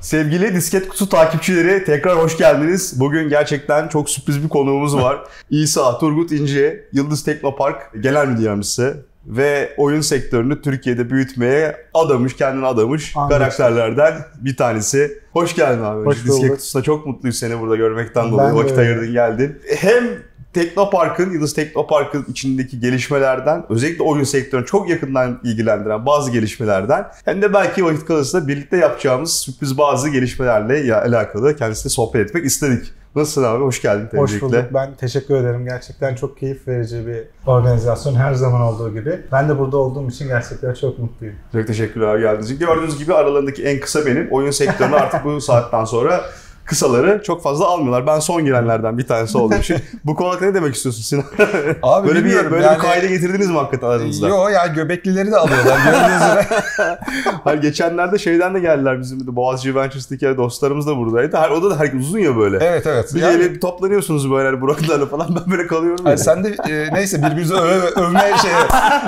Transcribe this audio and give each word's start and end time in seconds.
Sevgili 0.00 0.54
disket 0.54 0.88
kutu 0.88 1.08
takipçileri 1.08 1.84
tekrar 1.84 2.18
hoş 2.18 2.36
geldiniz. 2.38 3.00
Bugün 3.00 3.28
gerçekten 3.28 3.88
çok 3.88 4.10
sürpriz 4.10 4.44
bir 4.44 4.48
konuğumuz 4.48 4.96
var. 4.96 5.18
İsa 5.50 5.98
Turgut 5.98 6.32
İnce, 6.32 6.84
Yıldız 6.92 7.24
Teknopark 7.24 7.90
Genel 8.00 8.26
Müdür 8.26 8.42
Yardımcısı 8.42 9.06
ve 9.26 9.74
oyun 9.76 10.00
sektörünü 10.00 10.62
Türkiye'de 10.62 11.10
büyütmeye 11.10 11.76
adamış, 11.94 12.36
kendini 12.36 12.66
adamış 12.66 13.12
Anladım. 13.16 13.38
karakterlerden 13.38 14.14
bir 14.40 14.56
tanesi. 14.56 15.18
Hoş 15.32 15.54
geldin 15.54 15.82
abi. 15.82 16.04
Hoş 16.04 16.16
Disket 16.16 16.30
bulduk. 16.32 16.50
kutusunda 16.50 16.82
çok 16.84 17.06
mutluyuz 17.06 17.38
seni 17.38 17.60
burada 17.60 17.76
görmekten 17.76 18.24
Ben 18.24 18.32
dolayı. 18.32 18.50
de 18.50 18.54
Vakit 18.54 18.78
öyle. 18.78 18.80
ayırdın 18.80 19.12
geldin. 19.12 19.58
Hem 19.76 20.04
Teknopark'ın, 20.52 21.30
Yıldız 21.30 21.54
Teknopark'ın 21.54 22.24
içindeki 22.28 22.80
gelişmelerden, 22.80 23.64
özellikle 23.68 24.04
oyun 24.04 24.24
sektörünü 24.24 24.66
çok 24.66 24.88
yakından 24.90 25.40
ilgilendiren 25.44 26.06
bazı 26.06 26.30
gelişmelerden 26.30 27.06
hem 27.24 27.42
de 27.42 27.52
belki 27.54 27.84
vakit 27.84 28.04
kalırsa 28.04 28.48
birlikte 28.48 28.76
yapacağımız 28.76 29.32
sürpriz 29.36 29.78
bazı 29.78 30.08
gelişmelerle 30.08 30.78
ya- 30.78 31.02
alakalı 31.02 31.56
kendisiyle 31.56 31.90
sohbet 31.90 32.28
etmek 32.28 32.44
istedik. 32.44 32.92
Nasılsın 33.16 33.42
abi? 33.44 33.64
Hoş 33.64 33.82
geldin 33.82 34.18
Hoş 34.18 34.42
bulduk. 34.42 34.64
Ben 34.74 34.94
teşekkür 34.94 35.34
ederim. 35.36 35.64
Gerçekten 35.64 36.14
çok 36.14 36.38
keyif 36.38 36.68
verici 36.68 37.06
bir 37.06 37.18
organizasyon 37.46 38.14
her 38.14 38.34
zaman 38.34 38.60
olduğu 38.60 38.94
gibi. 38.94 39.20
Ben 39.32 39.48
de 39.48 39.58
burada 39.58 39.76
olduğum 39.76 40.08
için 40.08 40.28
gerçekten 40.28 40.74
çok 40.74 40.98
mutluyum. 40.98 41.34
Çok 41.52 41.66
teşekkürler 41.66 42.18
geldiğiniz 42.18 42.50
için. 42.50 42.66
Gördüğünüz 42.66 42.98
gibi 42.98 43.14
aralarındaki 43.14 43.64
en 43.64 43.80
kısa 43.80 44.06
benim. 44.06 44.28
Oyun 44.30 44.50
sektörüne 44.50 44.96
artık 44.96 45.24
bu 45.24 45.40
saatten 45.40 45.84
sonra 45.84 46.24
kısaları 46.68 47.22
çok 47.22 47.42
fazla 47.42 47.66
almıyorlar. 47.66 48.06
Ben 48.06 48.18
son 48.20 48.44
girenlerden 48.44 48.98
bir 48.98 49.06
tanesi 49.06 49.38
olduğum 49.38 49.54
için. 49.56 49.76
Bu 50.04 50.14
konu 50.14 50.28
hakkında 50.30 50.48
ne 50.48 50.54
demek 50.54 50.74
istiyorsun 50.74 51.02
Sinan? 51.02 51.24
Abi 51.82 52.08
böyle 52.08 52.24
bir 52.24 52.50
böyle 52.50 52.64
yani, 52.66 52.76
bir 52.76 52.82
kaide 52.82 53.06
getirdiniz 53.06 53.50
mi 53.50 53.56
hakikaten 53.56 53.86
aranızda? 53.86 54.28
Yo 54.28 54.48
ya 54.48 54.66
göbeklileri 54.66 55.30
de 55.30 55.36
alıyorlar 55.36 55.76
gördüğünüz 55.84 56.16
üzere. 56.22 56.46
Hayır 57.44 57.62
geçenlerde 57.62 58.18
şeyden 58.18 58.54
de 58.54 58.60
geldiler 58.60 59.00
bizim 59.00 59.26
de 59.26 59.36
Boğaziçi 59.36 59.74
Ventures'taki 59.74 60.36
dostlarımız 60.36 60.86
da 60.86 60.96
buradaydı. 60.96 61.36
Her, 61.36 61.50
o 61.50 61.70
da 61.70 61.78
herkes 61.80 62.00
uzun 62.00 62.18
ya 62.18 62.36
böyle. 62.36 62.56
evet 62.56 62.86
evet. 62.86 63.14
Bir 63.14 63.20
Yani, 63.20 63.60
toplanıyorsunuz 63.60 64.30
böyle 64.30 64.48
hani 64.48 64.60
Buraklarla 64.60 65.06
falan 65.06 65.28
ben 65.36 65.52
böyle 65.52 65.66
kalıyorum. 65.66 66.04
hani 66.04 66.10
ya. 66.10 66.16
sen 66.18 66.44
de 66.44 66.48
e, 66.68 66.94
neyse 66.94 67.22
birbirimizi 67.22 67.54
öve, 67.54 67.86
övme 67.86 68.20
şey. 68.42 68.50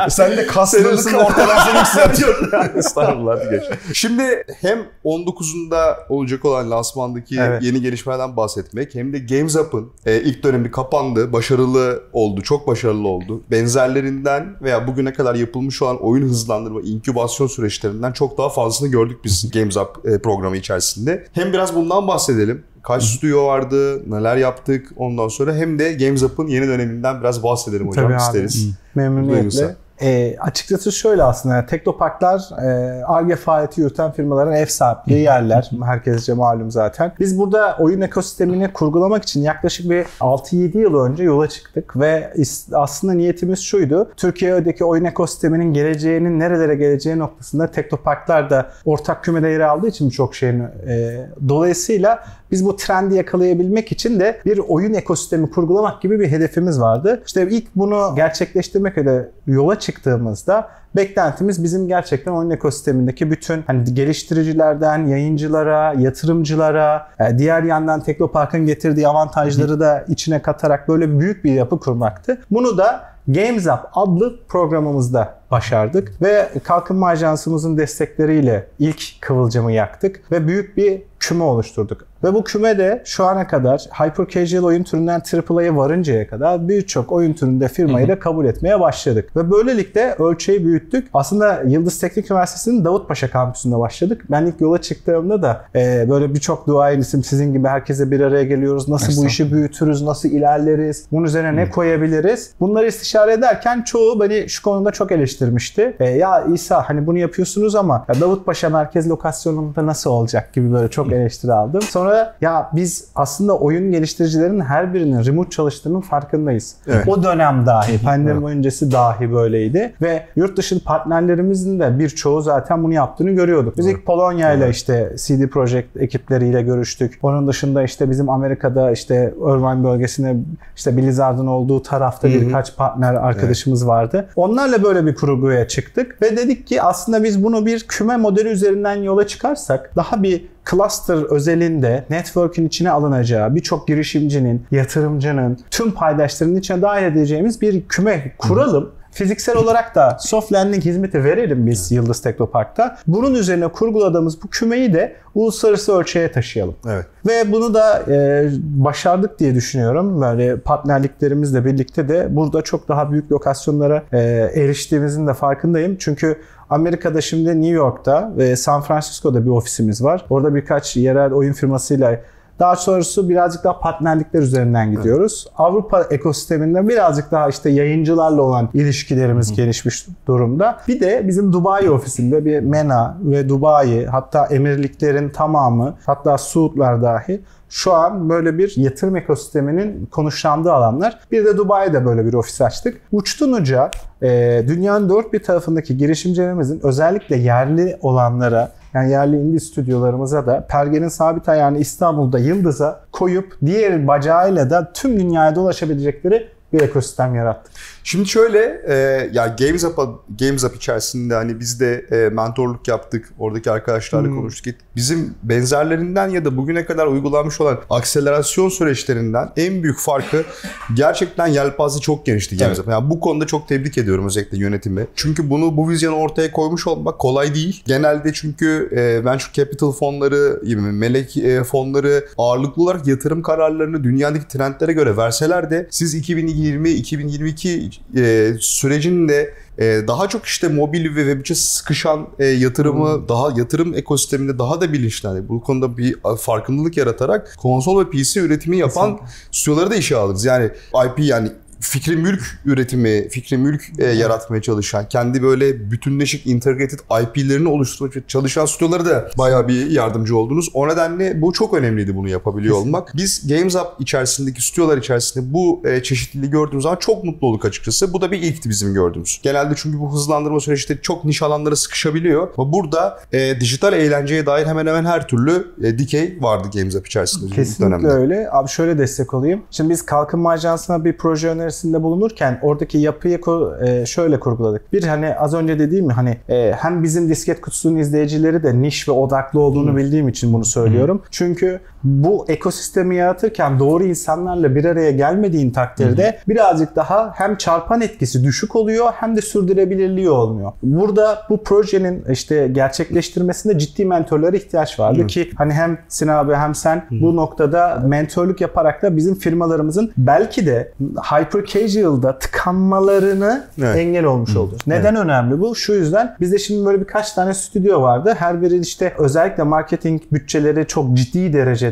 Sen 0.09 0.37
de 0.37 0.47
kaslısın 0.47 0.97
Senin- 0.97 1.23
ortadan 1.23 1.59
seni 1.67 1.79
yükseltiyor. 1.79 2.43
Yok 2.43 2.53
ya, 2.53 2.73
Estağfurullah 2.77 3.51
geç. 3.51 3.63
Şimdi 3.97 4.45
hem 4.61 4.79
19'unda 5.05 5.95
olacak 6.09 6.45
olan 6.45 6.71
lansmandaki 6.71 7.37
Evet. 7.41 7.50
Yeni 7.63 7.81
gelişmelerden 7.81 8.37
bahsetmek 8.37 8.95
hem 8.95 9.13
de 9.13 9.19
Games 9.19 9.57
Up'ın 9.57 9.91
e, 10.07 10.21
ilk 10.21 10.43
dönemi 10.43 10.71
kapandı, 10.71 11.33
başarılı 11.33 12.03
oldu, 12.13 12.43
çok 12.43 12.67
başarılı 12.67 13.09
oldu. 13.09 13.43
Benzerlerinden 13.51 14.57
veya 14.63 14.87
bugüne 14.87 15.13
kadar 15.13 15.35
yapılmış 15.35 15.83
olan 15.83 16.03
oyun 16.03 16.29
hızlandırma, 16.29 16.81
inkübasyon 16.81 17.47
süreçlerinden 17.47 18.13
çok 18.13 18.39
daha 18.39 18.49
fazlasını 18.49 18.89
gördük 18.89 19.19
biz 19.25 19.51
Games 19.51 19.77
Up 19.77 19.89
e, 20.05 20.19
programı 20.19 20.57
içerisinde. 20.57 21.27
Hem 21.33 21.53
biraz 21.53 21.75
bundan 21.77 22.09
bahsedelim. 22.09 22.63
Kaç 22.83 23.03
stüdyo 23.03 23.47
vardı, 23.47 24.11
neler 24.11 24.37
yaptık 24.37 24.93
ondan 24.97 25.29
sonra 25.29 25.55
hem 25.55 25.79
de 25.79 25.93
Games 25.93 26.23
Up'ın 26.23 26.47
yeni 26.47 26.67
döneminden 26.67 27.21
biraz 27.21 27.43
bahsedelim 27.43 27.89
hocam 27.89 28.05
Tabii 28.05 28.15
abi. 28.15 28.23
isteriz. 28.23 28.69
Memnuniyetle. 28.95 29.59
Buyurun 29.59 29.75
E, 30.03 30.37
açıkçası 30.41 30.93
şöyle 30.93 31.23
aslında 31.23 31.67
teknoparklar 31.67 32.41
e, 32.63 33.05
ARGE 33.05 33.37
faaliyeti 33.37 33.81
yürüten 33.81 34.13
firmaların 34.13 34.53
ev 34.53 34.67
sahipliği 34.67 35.21
yerler. 35.23 35.71
Herkesce 35.85 36.35
malum 36.35 36.71
zaten. 36.71 37.13
Biz 37.21 37.39
burada 37.39 37.77
oyun 37.79 38.01
ekosistemini 38.01 38.73
kurgulamak 38.73 39.23
için 39.23 39.43
yaklaşık 39.43 39.91
bir 39.91 40.05
6-7 40.21 40.79
yıl 40.79 40.95
önce 40.95 41.25
yola 41.25 41.49
çıktık 41.49 41.97
ve 41.97 42.33
aslında 42.73 43.13
niyetimiz 43.13 43.61
şuydu. 43.61 44.11
Türkiye'deki 44.17 44.85
oyun 44.85 45.05
ekosisteminin 45.05 45.73
geleceğinin 45.73 46.41
nerelere 46.41 46.75
geleceği 46.75 47.19
noktasında 47.19 47.71
teknoparklar 47.71 48.51
da 48.51 48.71
ortak 48.85 49.25
kümede 49.25 49.49
yer 49.49 49.61
aldığı 49.61 49.89
için 49.89 50.09
birçok 50.09 50.35
şeyin 50.35 50.61
e, 50.61 51.27
dolayısıyla 51.49 52.25
biz 52.53 52.67
bu 52.67 52.77
trendi 52.77 53.15
yakalayabilmek 53.15 53.93
için 53.93 54.21
de 54.21 54.41
bir 54.47 54.59
oyun 54.59 54.95
ekosistemi 54.95 55.51
kurgulamak 55.51 56.03
gibi 56.03 56.21
bir 56.21 56.29
hedefimiz 56.29 56.81
vardı. 56.81 57.23
İşte 57.27 57.49
ilk 57.51 57.77
bunu 57.77 58.13
gerçekleştirmek 58.17 58.99
üzere 58.99 59.29
yola 59.47 59.79
çıktığımızda 59.79 60.69
beklentimiz 60.97 61.65
bizim 61.65 61.89
gerçekten 61.89 62.33
oyun 62.33 62.51
ekosistemindeki 62.51 63.31
bütün 63.31 63.63
hani 63.67 63.95
geliştiricilerden 63.95 65.07
yayıncılara, 65.07 65.95
yatırımcılara, 65.99 67.09
e, 67.21 67.39
diğer 67.39 67.63
yandan 67.63 68.03
Teknopark'ın 68.03 68.67
getirdiği 68.67 69.09
avantajları 69.09 69.81
da 69.81 70.05
içine 70.09 70.43
katarak 70.43 70.89
böyle 70.89 71.21
büyük 71.21 71.45
bir 71.45 71.53
yapı 71.53 71.81
kurmaktı. 71.81 72.39
Bunu 72.51 72.79
da 72.79 73.11
Games 73.29 73.67
Up 73.67 73.81
adlı 73.93 74.39
programımızda 74.49 75.41
başardık 75.51 76.23
ve 76.23 76.49
Kalkınma 76.65 77.07
Ajansımızın 77.07 77.79
destekleriyle 77.79 78.67
ilk 78.79 79.03
kıvılcımı 79.21 79.73
yaktık 79.73 80.33
ve 80.33 80.47
büyük 80.47 80.77
bir 80.77 81.03
küme 81.21 81.45
oluşturduk. 81.45 82.07
Ve 82.25 82.35
bu 82.35 82.45
küme 82.45 82.79
de 82.79 83.03
şu 83.05 83.25
ana 83.25 83.47
kadar 83.47 83.87
hyper 83.93 84.29
casual 84.29 84.65
oyun 84.65 84.83
türünden 84.83 85.23
AAA'ya 85.51 85.77
varıncaya 85.77 86.29
kadar 86.29 86.69
birçok 86.69 87.13
oyun 87.13 87.33
türünde 87.33 87.69
firmayı 87.69 88.09
da 88.09 88.19
kabul 88.19 88.45
etmeye 88.45 88.81
başladık. 88.81 89.37
Ve 89.37 89.51
böylelikle 89.51 90.15
ölçeği 90.19 90.65
büyüttük. 90.65 91.09
Aslında 91.15 91.63
Yıldız 91.67 91.99
Teknik 91.99 92.31
Üniversitesi'nin 92.31 92.85
Davutpaşa 92.85 93.31
kampüsünde 93.31 93.79
başladık. 93.79 94.25
Ben 94.31 94.47
ilk 94.47 94.61
yola 94.61 94.81
çıktığımda 94.81 95.43
da 95.43 95.65
e, 95.75 96.07
böyle 96.11 96.35
birçok 96.35 96.67
duayen 96.67 96.99
isim 96.99 97.25
sizin 97.25 97.53
gibi 97.53 97.69
herkese 97.69 98.11
bir 98.11 98.21
araya 98.21 98.45
geliyoruz. 98.45 98.89
Nasıl 98.89 99.23
bu 99.23 99.27
işi 99.27 99.53
büyütürüz, 99.53 100.03
nasıl 100.03 100.29
ilerleriz, 100.29 101.07
bunun 101.13 101.25
üzerine 101.25 101.57
ne 101.57 101.71
koyabiliriz? 101.71 102.51
Bunları 102.61 102.87
istişare 103.11 103.33
ederken 103.33 103.83
çoğu 103.83 104.21
beni 104.21 104.49
şu 104.49 104.63
konuda 104.63 104.91
çok 104.91 105.13
eleştirmişti. 105.13 105.97
E, 106.01 106.11
ya 106.11 106.45
İsa 106.55 106.83
hani 106.89 107.07
bunu 107.07 107.19
yapıyorsunuz 107.19 107.75
ama 107.75 108.05
ya 108.09 108.21
Davutpaşa 108.21 108.69
merkez 108.69 109.11
lokasyonunda 109.11 109.87
nasıl 109.87 110.11
olacak 110.11 110.53
gibi 110.53 110.73
böyle 110.73 110.89
çok 110.89 111.13
eleştiri 111.13 111.53
aldım. 111.53 111.83
Sonra 111.83 112.35
ya 112.41 112.71
biz 112.73 113.09
aslında 113.15 113.59
oyun 113.59 113.93
geliştiricilerinin 113.93 114.61
her 114.61 114.95
birinin 114.95 115.25
remote 115.25 115.51
çalıştığının 115.51 116.01
farkındayız. 116.01 116.77
Evet. 116.87 117.09
O 117.09 117.23
dönem 117.23 117.67
dahi, 117.67 118.03
pandemi 118.03 118.47
öncesi 118.47 118.93
dahi 118.93 119.33
böyleydi 119.33 119.95
ve 120.03 120.23
yurt 120.37 120.57
dışı 120.57 120.85
partnerlerimizin 120.85 121.81
de 121.81 121.99
birçoğu 121.99 122.41
zaten 122.41 122.83
bunu 122.83 122.95
yaptığını 122.95 123.31
görüyorduk. 123.31 123.79
Biz 123.79 123.87
ilk 123.87 124.07
Polonya 124.07 124.53
ile 124.53 124.71
işte 124.71 125.13
CD 125.17 125.47
Projekt 125.47 125.97
ekipleriyle 125.97 126.63
görüştük. 126.63 127.19
Onun 127.23 127.49
dışında 127.49 127.83
işte 127.83 128.11
bizim 128.11 128.29
Amerika'da 128.29 128.91
işte 128.91 129.35
Irvine 129.41 129.85
bölgesine 129.85 130.37
işte 130.77 130.97
Blizzard'ın 130.97 131.47
olduğu 131.47 131.83
tarafta 131.83 132.29
birkaç 132.29 132.77
partner 132.77 133.00
arkadaşımız 133.07 133.87
vardı. 133.87 134.29
Onlarla 134.37 134.83
böyle 134.83 135.07
bir 135.07 135.15
kurguya 135.15 135.69
çıktık 135.69 136.23
ve 136.23 136.37
dedik 136.37 136.67
ki 136.67 136.83
aslında 136.83 137.25
biz 137.25 137.45
bunu 137.45 137.67
bir 137.67 137.81
küme 137.81 138.17
modeli 138.17 138.49
üzerinden 138.49 138.97
yola 138.97 139.27
çıkarsak 139.27 139.97
daha 139.97 140.23
bir 140.23 140.45
cluster 140.71 141.17
özelinde 141.31 142.05
network'ün 142.11 142.67
içine 142.67 142.91
alınacağı 142.91 143.55
birçok 143.55 143.89
girişimcinin, 143.89 144.67
yatırımcının, 144.71 145.59
tüm 145.71 145.91
paydaşlarının 145.91 146.57
içine 146.57 146.83
dahil 146.83 147.05
edeceğimiz 147.05 147.61
bir 147.61 147.89
küme 147.89 148.33
kuralım. 148.39 148.93
Fiziksel 149.13 149.57
olarak 149.57 149.95
da 149.95 150.17
soft 150.21 150.53
landing 150.53 150.85
hizmeti 150.85 151.25
verelim 151.25 151.67
biz 151.67 151.93
Yıldız 151.93 152.23
Teknopark'ta. 152.23 152.99
Bunun 153.07 153.35
üzerine 153.35 153.69
kurguladığımız 153.69 154.43
bu 154.43 154.49
kümeyi 154.49 154.95
de 154.95 155.17
uluslararası 155.35 155.93
ölçeğe 155.93 156.33
taşıyalım. 156.33 156.75
Evet. 156.89 157.07
Ve 157.27 157.53
bunu 157.53 157.75
da 157.75 158.03
e, 158.09 158.49
başardık 158.63 159.39
diye 159.39 159.55
düşünüyorum. 159.55 160.21
Böyle 160.21 160.57
partnerliklerimizle 160.57 161.65
birlikte 161.65 162.09
de 162.09 162.37
burada 162.37 162.63
çok 162.63 162.89
daha 162.89 163.13
büyük 163.13 163.33
lokasyonlara 163.33 164.03
e, 164.13 164.19
eriştiğimizin 164.55 165.27
de 165.27 165.35
farkındayım. 165.35 165.97
Çünkü 165.99 166.37
Amerika'da 166.71 167.21
şimdi 167.21 167.49
New 167.49 167.77
York'ta 167.77 168.33
ve 168.37 168.57
San 168.57 168.83
Francisco'da 168.83 169.45
bir 169.45 169.51
ofisimiz 169.51 170.05
var. 170.05 170.27
Orada 170.31 170.55
birkaç 170.55 170.97
yerel 170.97 171.33
oyun 171.33 171.53
firmasıyla 171.53 172.21
daha 172.61 172.77
sonrası 172.77 173.29
birazcık 173.29 173.65
daha 173.65 173.81
partnerlikler 173.81 174.43
üzerinden 174.43 174.91
gidiyoruz. 174.91 175.47
Avrupa 175.59 176.03
ekosisteminde 176.03 176.89
birazcık 176.89 177.31
daha 177.31 177.49
işte 177.49 177.71
yayıncılarla 177.71 178.43
olan 178.43 178.69
ilişkilerimiz 178.75 179.57
gelişmiş 179.57 180.07
durumda. 180.27 180.79
Bir 180.89 181.01
de 181.01 181.29
bizim 181.29 181.53
Dubai 181.53 181.91
ofisinde 181.91 182.45
bir 182.45 182.61
MENA 182.61 183.19
ve 183.23 183.49
Dubai 183.49 184.07
hatta 184.07 184.47
emirliklerin 184.47 185.29
tamamı 185.31 185.95
hatta 186.07 186.39
Suudlar 186.39 187.03
dahi 187.03 187.41
şu 187.71 187.93
an 187.93 188.31
böyle 188.31 188.59
bir 188.59 188.73
yatırım 188.77 189.17
ekosisteminin 189.17 190.07
konuşlandığı 190.07 190.73
alanlar. 190.73 191.19
Bir 191.33 191.45
de 191.45 191.57
Dubai'de 191.57 192.07
böyle 192.07 192.27
bir 192.27 192.35
ofis 192.35 192.61
açtık. 192.61 193.01
Uçtan 193.13 193.53
uca 193.53 193.91
e, 194.23 194.63
dünyanın 194.69 195.09
dört 195.09 195.33
bir 195.33 195.43
tarafındaki 195.43 195.97
girişimcilerimizin 195.97 196.81
özellikle 196.83 197.37
yerli 197.37 197.99
olanlara 198.03 198.73
yani 198.95 199.11
yerli 199.11 199.37
indie 199.37 199.61
stüdyolarımıza 199.61 200.47
da 200.47 200.67
Perge'nin 200.69 201.09
sabit 201.09 201.49
ayağını 201.49 201.79
İstanbul'da 201.79 202.39
Yıldız'a 202.39 203.01
koyup 203.13 203.57
diğer 203.67 204.07
bacağıyla 204.07 204.71
da 204.71 204.93
tüm 204.93 205.21
dünyaya 205.21 205.55
dolaşabilecekleri 205.55 206.49
bir 206.73 206.81
ekosistem 206.81 207.35
yarattık. 207.35 207.73
Şimdi 208.11 208.29
şöyle 208.29 208.83
e, 208.89 208.95
ya 209.33 209.57
Games 209.59 209.85
Up 209.85 209.97
Games 210.41 210.65
Up 210.65 210.77
içerisinde 210.77 211.35
hani 211.35 211.61
biz 211.61 211.81
de 211.81 212.07
e, 212.11 212.29
mentorluk 212.29 212.89
yaptık. 212.89 213.33
Oradaki 213.39 213.71
arkadaşlarla 213.71 214.29
Hmm. 214.29 214.37
konuştuk. 214.37 214.75
Bizim 214.97 215.35
benzerlerinden 215.43 216.29
ya 216.29 216.45
da 216.45 216.57
bugüne 216.57 216.85
kadar 216.85 217.07
uygulanmış 217.07 217.61
olan 217.61 217.79
akselerasyon 217.91 218.69
süreçlerinden 218.69 219.53
en 219.57 219.83
büyük 219.83 219.99
farkı 219.99 220.45
gerçekten 220.95 221.47
yelpaze 221.47 222.01
çok 222.01 222.27
genişti 222.27 222.57
Games 222.57 222.79
Evet. 222.79 222.87
Up. 222.87 222.93
Yani 222.93 223.11
bu 223.11 223.21
konuda 223.21 223.47
çok 223.47 223.69
tebrik 223.69 223.99
ediyorum 223.99 224.27
özellikle 224.27 224.59
yönetimi. 224.59 225.07
Çünkü 225.15 225.51
bunu 225.51 225.77
bu 225.77 225.89
vizyonu 225.89 226.17
ortaya 226.17 226.53
koymuş 226.53 226.87
olmak 226.87 227.19
kolay 227.19 227.55
değil. 227.55 227.83
Genelde 227.87 228.33
çünkü 228.33 228.89
e, 228.93 229.25
venture 229.25 229.53
capital 229.53 229.93
fonları 229.93 230.61
melek 230.77 231.37
e, 231.37 231.65
fonları 231.65 232.29
ağırlıklı 232.39 232.83
olarak 232.83 233.07
yatırım 233.07 233.43
kararlarını 233.43 234.05
dünyadaki 234.05 234.49
trendlere 234.49 234.93
göre 234.93 235.17
verseler 235.17 235.71
de 235.71 235.87
siz 235.91 236.15
2020-2022 236.15 238.00
e, 238.17 238.53
sürecinde 238.61 239.55
e, 239.79 239.85
daha 240.09 240.29
çok 240.29 240.45
işte 240.45 240.69
mobil 240.69 241.17
ve 241.17 241.35
web 241.35 241.57
sıkışan 241.57 242.29
e, 242.39 242.47
yatırımı 242.47 243.29
daha 243.29 243.51
yatırım 243.57 243.95
ekosisteminde 243.95 244.59
daha 244.59 244.81
da 244.81 244.93
bilinçli. 244.93 245.49
Bu 245.49 245.61
konuda 245.61 245.97
bir 245.97 246.17
farkındalık 246.39 246.97
yaratarak 246.97 247.57
konsol 247.59 248.01
ve 248.01 248.11
PC 248.11 248.41
üretimi 248.41 248.77
yapan 248.77 249.19
stüdyoları 249.53 249.91
da 249.91 249.97
işe 249.97 250.17
alırız. 250.17 250.45
Yani 250.45 250.71
IP 251.07 251.19
yani 251.19 251.49
fikri 251.81 252.17
mülk 252.17 252.43
üretimi, 252.65 253.29
fikri 253.29 253.57
mülk 253.57 253.83
e, 253.99 254.05
yaratmaya 254.05 254.63
çalışan, 254.63 255.09
kendi 255.09 255.43
böyle 255.43 255.91
bütünleşik 255.91 256.47
integrated 256.47 256.99
IP'lerini 257.23 257.69
oluşturmaya 257.69 258.27
çalışan 258.29 258.67
stüdyolara 258.67 259.05
da 259.05 259.31
bayağı 259.39 259.69
bir 259.69 259.91
yardımcı 259.91 260.37
oldunuz. 260.37 260.69
O 260.75 260.89
nedenle 260.89 261.43
bu 261.43 261.53
çok 261.53 261.75
önemliydi 261.75 262.17
bunu 262.17 262.29
yapabiliyor 262.29 262.77
olmak. 262.77 263.17
Biz 263.17 263.49
Games 263.49 263.77
Up 263.77 263.87
içerisindeki 263.99 264.63
stüdyolar 264.63 264.99
içerisinde 264.99 265.53
bu 265.53 265.83
e, 265.85 266.03
çeşitliliği 266.03 266.51
gördüğümüz 266.51 266.83
zaman 266.83 266.97
çok 266.97 267.25
mutlu 267.25 267.47
olduk 267.47 267.65
açıkçası. 267.65 268.13
Bu 268.13 268.21
da 268.21 268.33
bir 268.33 268.39
ilkti 268.39 268.69
bizim 268.69 268.95
gördüğümüz. 268.95 269.41
Genelde 269.43 269.75
çünkü 269.77 270.01
bu 270.01 270.13
hızlandırma 270.13 270.61
süreçte 270.61 270.99
çok 271.03 271.25
niş 271.25 271.43
alanlara 271.43 271.77
sıkışabiliyor. 271.77 272.49
Ama 272.59 272.73
burada 272.73 273.21
e, 273.33 273.61
dijital 273.61 273.93
eğlenceye 273.93 274.47
dair 274.47 274.67
hemen 274.67 274.87
hemen 274.87 275.05
her 275.05 275.29
türlü 275.29 275.75
e, 275.83 275.99
dikey 275.99 276.39
vardı 276.41 276.69
Games 276.75 276.95
Up 276.95 277.07
içerisinde. 277.07 277.55
Kesinlikle 277.55 278.09
öyle. 278.09 278.49
Abi 278.53 278.69
şöyle 278.69 278.99
destek 278.99 279.35
olayım. 279.35 279.63
Şimdi 279.71 279.91
biz 279.91 280.07
Kalkınma 280.07 280.51
Ajansı'na 280.51 281.05
bir 281.05 281.17
proje 281.17 281.49
önerisinde 281.71 282.03
bulunurken 282.03 282.59
oradaki 282.63 282.99
yapıyı 282.99 283.41
e, 283.87 284.07
şöyle 284.07 284.41
kurguladık. 284.41 284.93
Bir 284.93 285.03
hani 285.05 285.35
az 285.35 285.55
önce 285.55 285.79
dediğim 285.79 286.07
mi 286.07 286.13
hani 286.13 286.37
e, 286.49 286.73
hem 286.73 287.03
bizim 287.03 287.29
disket 287.29 287.61
kutusunun 287.61 287.97
izleyicileri 287.97 288.63
de 288.63 288.83
niş 288.83 289.09
ve 289.09 289.13
odaklı 289.13 289.61
olduğunu 289.61 289.97
bildiğim 289.97 290.29
için 290.29 290.53
bunu 290.53 290.65
söylüyorum. 290.65 291.23
Çünkü 291.31 291.81
bu 292.05 292.45
ekosistemi 292.49 293.17
yaratırken 293.17 293.79
doğru 293.79 294.05
insanlarla 294.05 294.75
bir 294.75 294.85
araya 294.85 295.11
gelmediğin 295.11 295.71
takdirde 295.71 296.39
birazcık 296.49 296.97
daha 296.97 297.33
hem 297.35 297.57
çarpan 297.57 298.01
etkisi 298.01 298.45
düşük 298.45 298.77
oluyor 298.77 299.13
hem 299.17 299.37
de 299.37 299.41
sürdürülebilirliği 299.41 300.31
olmuyor. 300.31 300.73
Burada 300.83 301.39
bu 301.51 301.65
projenin 301.65 302.25
işte 302.31 302.69
gerçekleştirmesinde 302.69 303.79
ciddi 303.79 304.05
mentorlara 304.05 304.57
ihtiyaç 304.57 305.01
vardı 305.01 305.27
ki 305.27 305.51
hani 305.57 305.73
hem 305.73 305.99
Sinan 306.09 306.45
abi 306.45 306.55
hem 306.55 306.75
sen 306.75 307.05
bu 307.11 307.37
noktada 307.37 308.03
mentorluk 308.07 308.61
yaparak 308.61 309.03
da 309.03 309.17
bizim 309.17 309.35
firmalarımızın 309.35 310.13
belki 310.17 310.67
de 310.67 310.93
hyper 311.01 311.65
casual'da 311.65 312.39
tıkanmalarını 312.39 313.65
Evet. 313.79 313.97
engel 313.97 314.25
olmuş 314.25 314.57
oldu. 314.57 314.77
Neden 314.87 315.17
önemli 315.17 315.61
bu? 315.61 315.75
Şu 315.75 315.93
yüzden 315.93 316.37
bizde 316.41 316.59
şimdi 316.59 316.87
böyle 316.87 317.01
birkaç 317.01 317.33
tane 317.33 317.55
stüdyo 317.55 318.03
vardı. 318.03 318.35
Her 318.39 318.63
biri 318.63 318.79
işte 318.79 319.15
özellikle 319.19 319.63
marketing 319.63 320.23
bütçeleri 320.33 320.87
çok 320.87 321.15
ciddi 321.15 321.39